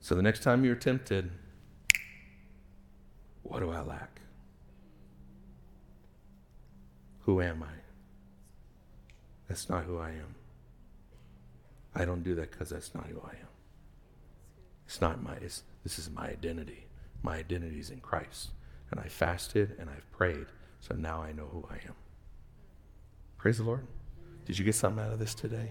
So 0.02 0.16
the 0.16 0.22
next 0.22 0.44
time 0.44 0.66
you're 0.66 0.76
tempted, 0.76 1.32
what 3.44 3.62
do 3.62 3.72
I 3.72 3.80
lack? 3.80 4.20
Who 7.22 7.42
am 7.42 7.64
I? 7.64 7.81
That's 9.52 9.70
not 9.70 9.84
who 9.84 10.00
I 10.00 10.12
am. 10.12 10.36
I 11.94 12.06
don't 12.06 12.24
do 12.24 12.36
that 12.36 12.52
because 12.52 12.70
that's 12.70 12.96
not 12.96 13.08
who 13.08 13.20
I 13.20 13.32
am. 13.32 13.50
It's 14.86 15.02
not 15.02 15.22
my, 15.22 15.34
it's, 15.42 15.64
this 15.84 16.00
is 16.00 16.10
my 16.10 16.30
identity. 16.30 16.86
My 17.22 17.36
identity 17.36 17.78
is 17.78 17.90
in 17.90 18.00
Christ. 18.00 18.52
And 18.92 19.00
I 19.02 19.10
fasted 19.10 19.76
and 19.78 19.90
I've 19.90 20.10
prayed, 20.14 20.46
so 20.80 20.96
now 20.96 21.22
I 21.22 21.34
know 21.34 21.48
who 21.52 21.68
I 21.70 21.86
am. 21.86 21.96
Praise 23.38 23.58
the 23.58 23.66
Lord. 23.66 23.86
Did 24.46 24.58
you 24.58 24.64
get 24.64 24.74
something 24.74 25.04
out 25.04 25.12
of 25.12 25.20
this 25.20 25.36
today? 25.36 25.70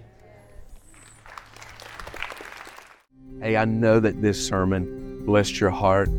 Hey, 3.41 3.57
I 3.57 3.65
know 3.65 3.99
that 3.99 4.21
this 4.21 4.47
sermon 4.47 5.25
blessed 5.25 5.59
your 5.59 5.71
heart. 5.71 6.11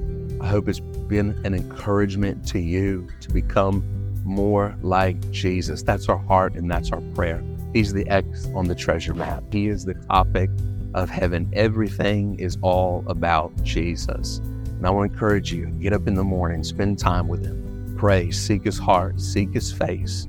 I 0.41 0.47
hope 0.47 0.68
it's 0.68 0.80
been 0.80 1.39
an 1.45 1.53
encouragement 1.53 2.43
to 2.47 2.59
you 2.59 3.07
to 3.20 3.30
become 3.30 3.84
more 4.24 4.76
like 4.82 5.30
Jesus. 5.30 5.84
That's 5.84 6.09
our 6.09 6.18
heart 6.18 6.55
and 6.55 6.70
that's 6.72 6.91
our 6.91 7.01
prayer. 7.14 7.43
He's 7.74 7.93
the 7.93 8.07
X 8.09 8.47
on 8.55 8.67
the 8.67 8.76
treasure 8.76 9.13
map. 9.13 9.43
He 9.51 9.67
is 9.67 9.86
the 9.86 9.93
topic 9.93 10.49
of 10.93 11.09
heaven. 11.09 11.49
Everything 11.53 12.38
is 12.39 12.57
all 12.61 13.03
about 13.07 13.51
Jesus. 13.63 14.38
And 14.38 14.86
I 14.86 14.89
want 14.89 15.09
to 15.09 15.13
encourage 15.13 15.53
you 15.53 15.67
get 15.67 15.93
up 15.93 16.07
in 16.07 16.15
the 16.15 16.24
morning, 16.24 16.63
spend 16.63 16.99
time 16.99 17.28
with 17.28 17.45
Him, 17.45 17.95
pray, 17.97 18.32
seek 18.32 18.63
His 18.63 18.78
heart, 18.78 19.22
seek 19.22 19.53
His 19.53 19.72
face, 19.72 20.28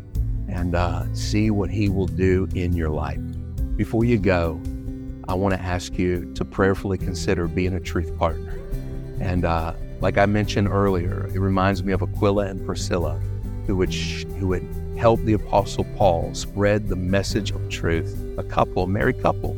and 0.49 0.74
uh, 0.74 1.12
see 1.14 1.51
what 1.51 1.70
He 1.70 1.88
will 1.88 2.07
do 2.07 2.47
in 2.55 2.74
your 2.74 2.90
life. 2.90 3.20
Before 3.76 4.05
you 4.05 4.18
go, 4.18 4.61
I 5.26 5.34
want 5.34 5.55
to 5.55 5.61
ask 5.61 5.99
you 5.99 6.32
to 6.34 6.45
prayerfully 6.45 6.99
consider 6.99 7.49
being 7.49 7.74
a 7.74 7.80
truth 7.80 8.16
partner. 8.18 8.59
And 9.20 9.45
uh, 9.45 9.72
like 10.01 10.18
I 10.18 10.26
mentioned 10.26 10.68
earlier, 10.68 11.26
it 11.34 11.38
reminds 11.38 11.82
me 11.82 11.93
of 11.93 12.03
Aquila 12.03 12.47
and 12.47 12.64
Priscilla, 12.64 13.18
who 13.66 13.76
would 13.76 13.93
sh- 13.93 14.24
who 14.38 14.49
would 14.49 14.68
help 14.97 15.20
the 15.24 15.32
Apostle 15.32 15.84
Paul 15.97 16.34
spread 16.34 16.88
the 16.88 16.97
message 16.97 17.51
of 17.51 17.68
truth. 17.68 18.16
A 18.38 18.43
couple, 18.43 18.84
a 18.84 18.86
married 18.86 19.20
couple, 19.20 19.57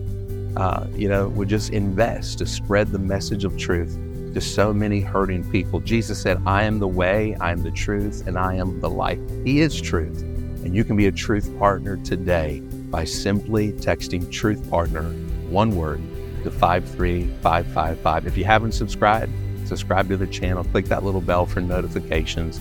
uh, 0.57 0.87
you 0.95 1.09
know, 1.09 1.29
would 1.29 1.49
just 1.49 1.71
invest 1.71 2.39
to 2.39 2.47
spread 2.47 2.89
the 2.89 2.99
message 2.99 3.45
of 3.45 3.57
truth 3.57 3.99
to 4.35 4.41
so 4.41 4.73
many 4.73 5.01
hurting 5.01 5.49
people. 5.51 5.81
Jesus 5.81 6.21
said, 6.21 6.43
I 6.45 6.65
am 6.65 6.79
the 6.79 6.89
way, 6.89 7.37
I 7.41 7.53
am 7.53 7.63
the 7.63 7.71
truth, 7.71 8.27
and 8.27 8.37
I 8.37 8.55
am 8.55 8.81
the 8.81 8.91
life. 8.91 9.21
He 9.45 9.61
is 9.61 9.81
truth. 9.81 10.23
And 10.65 10.75
you 10.75 10.83
can 10.83 10.97
be 10.97 11.07
a 11.07 11.13
truth 11.13 11.57
partner 11.59 11.97
today 11.99 12.61
by 12.61 13.05
simply 13.05 13.73
texting 13.73 14.31
truth 14.31 14.69
partner, 14.71 15.05
one 15.49 15.77
word, 15.77 16.01
to 16.43 16.51
53555. 16.51 18.27
If 18.27 18.37
you 18.37 18.45
haven't 18.45 18.73
subscribed, 18.73 19.33
subscribe 19.67 20.09
to 20.09 20.17
the 20.17 20.27
channel, 20.27 20.65
click 20.65 20.87
that 20.87 21.05
little 21.05 21.21
bell 21.21 21.47
for 21.47 21.61
notifications. 21.61 22.61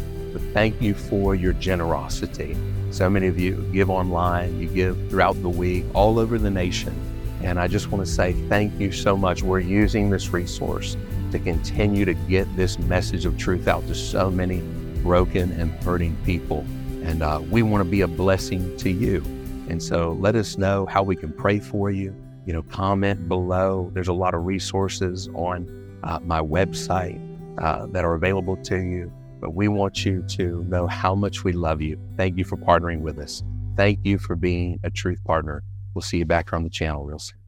Thank 0.54 0.80
you 0.84 0.94
for 0.94 1.34
your 1.34 1.54
generosity. 1.54 2.56
So 2.92 3.10
many 3.10 3.26
of 3.26 3.40
you 3.40 3.68
give 3.74 3.90
online, 3.90 4.60
you 4.60 4.68
give 4.68 5.10
throughout 5.10 5.42
the 5.42 5.50
week, 5.50 5.84
all 5.96 6.20
over 6.20 6.38
the 6.38 6.52
nation. 6.52 6.94
And 7.42 7.60
I 7.60 7.68
just 7.68 7.90
want 7.90 8.06
to 8.06 8.12
say 8.12 8.34
thank 8.50 8.80
you 8.80 8.92
so 8.92 9.18
much. 9.18 9.42
We're 9.42 9.62
using 9.62 10.12
this 10.12 10.30
resource 10.30 10.96
to 11.32 11.40
continue 11.40 12.06
to 12.06 12.14
get 12.14 12.56
this 12.56 12.78
message 12.78 13.26
of 13.26 13.36
truth 13.36 13.68
out 13.68 13.88
to 13.88 13.96
so 13.96 14.30
many 14.30 14.62
broken 15.02 15.52
and 15.54 15.72
hurting 15.84 16.16
people. 16.24 16.60
And 17.02 17.24
uh, 17.24 17.42
we 17.50 17.64
want 17.64 17.84
to 17.84 17.90
be 17.90 18.02
a 18.02 18.08
blessing 18.08 18.78
to 18.78 18.92
you. 18.92 19.24
And 19.70 19.82
so 19.82 20.12
let 20.20 20.36
us 20.36 20.60
know 20.60 20.86
how 20.86 21.02
we 21.02 21.16
can 21.16 21.34
pray 21.34 21.60
for 21.60 21.90
you. 21.90 22.16
You 22.46 22.54
know, 22.54 22.62
comment 22.62 23.28
below. 23.28 23.90
There's 23.96 24.08
a 24.08 24.14
lot 24.14 24.36
of 24.36 24.46
resources 24.46 25.30
on 25.34 26.00
uh, 26.04 26.20
my 26.22 26.42
website 26.42 27.20
uh, 27.58 27.88
that 27.88 28.06
are 28.06 28.14
available 28.14 28.56
to 28.58 28.78
you. 28.78 29.12
But 29.44 29.56
we 29.56 29.68
want 29.68 30.06
you 30.06 30.24
to 30.30 30.64
know 30.70 30.88
how 30.88 31.16
much 31.16 31.44
we 31.44 31.52
love 31.52 31.82
you. 31.82 32.00
Thank 32.16 32.38
you 32.38 32.46
for 32.46 32.56
partnering 32.56 33.02
with 33.02 33.20
us. 33.20 33.44
Thank 33.76 34.00
you 34.06 34.18
for 34.18 34.38
being 34.38 34.80
a 34.86 34.90
truth 34.90 35.22
partner. 35.26 35.64
We'll 35.94 36.02
see 36.02 36.20
you 36.20 36.26
back 36.26 36.54
on 36.54 36.64
the 36.64 36.70
channel 36.70 37.04
real 37.04 37.20
soon. 37.20 37.43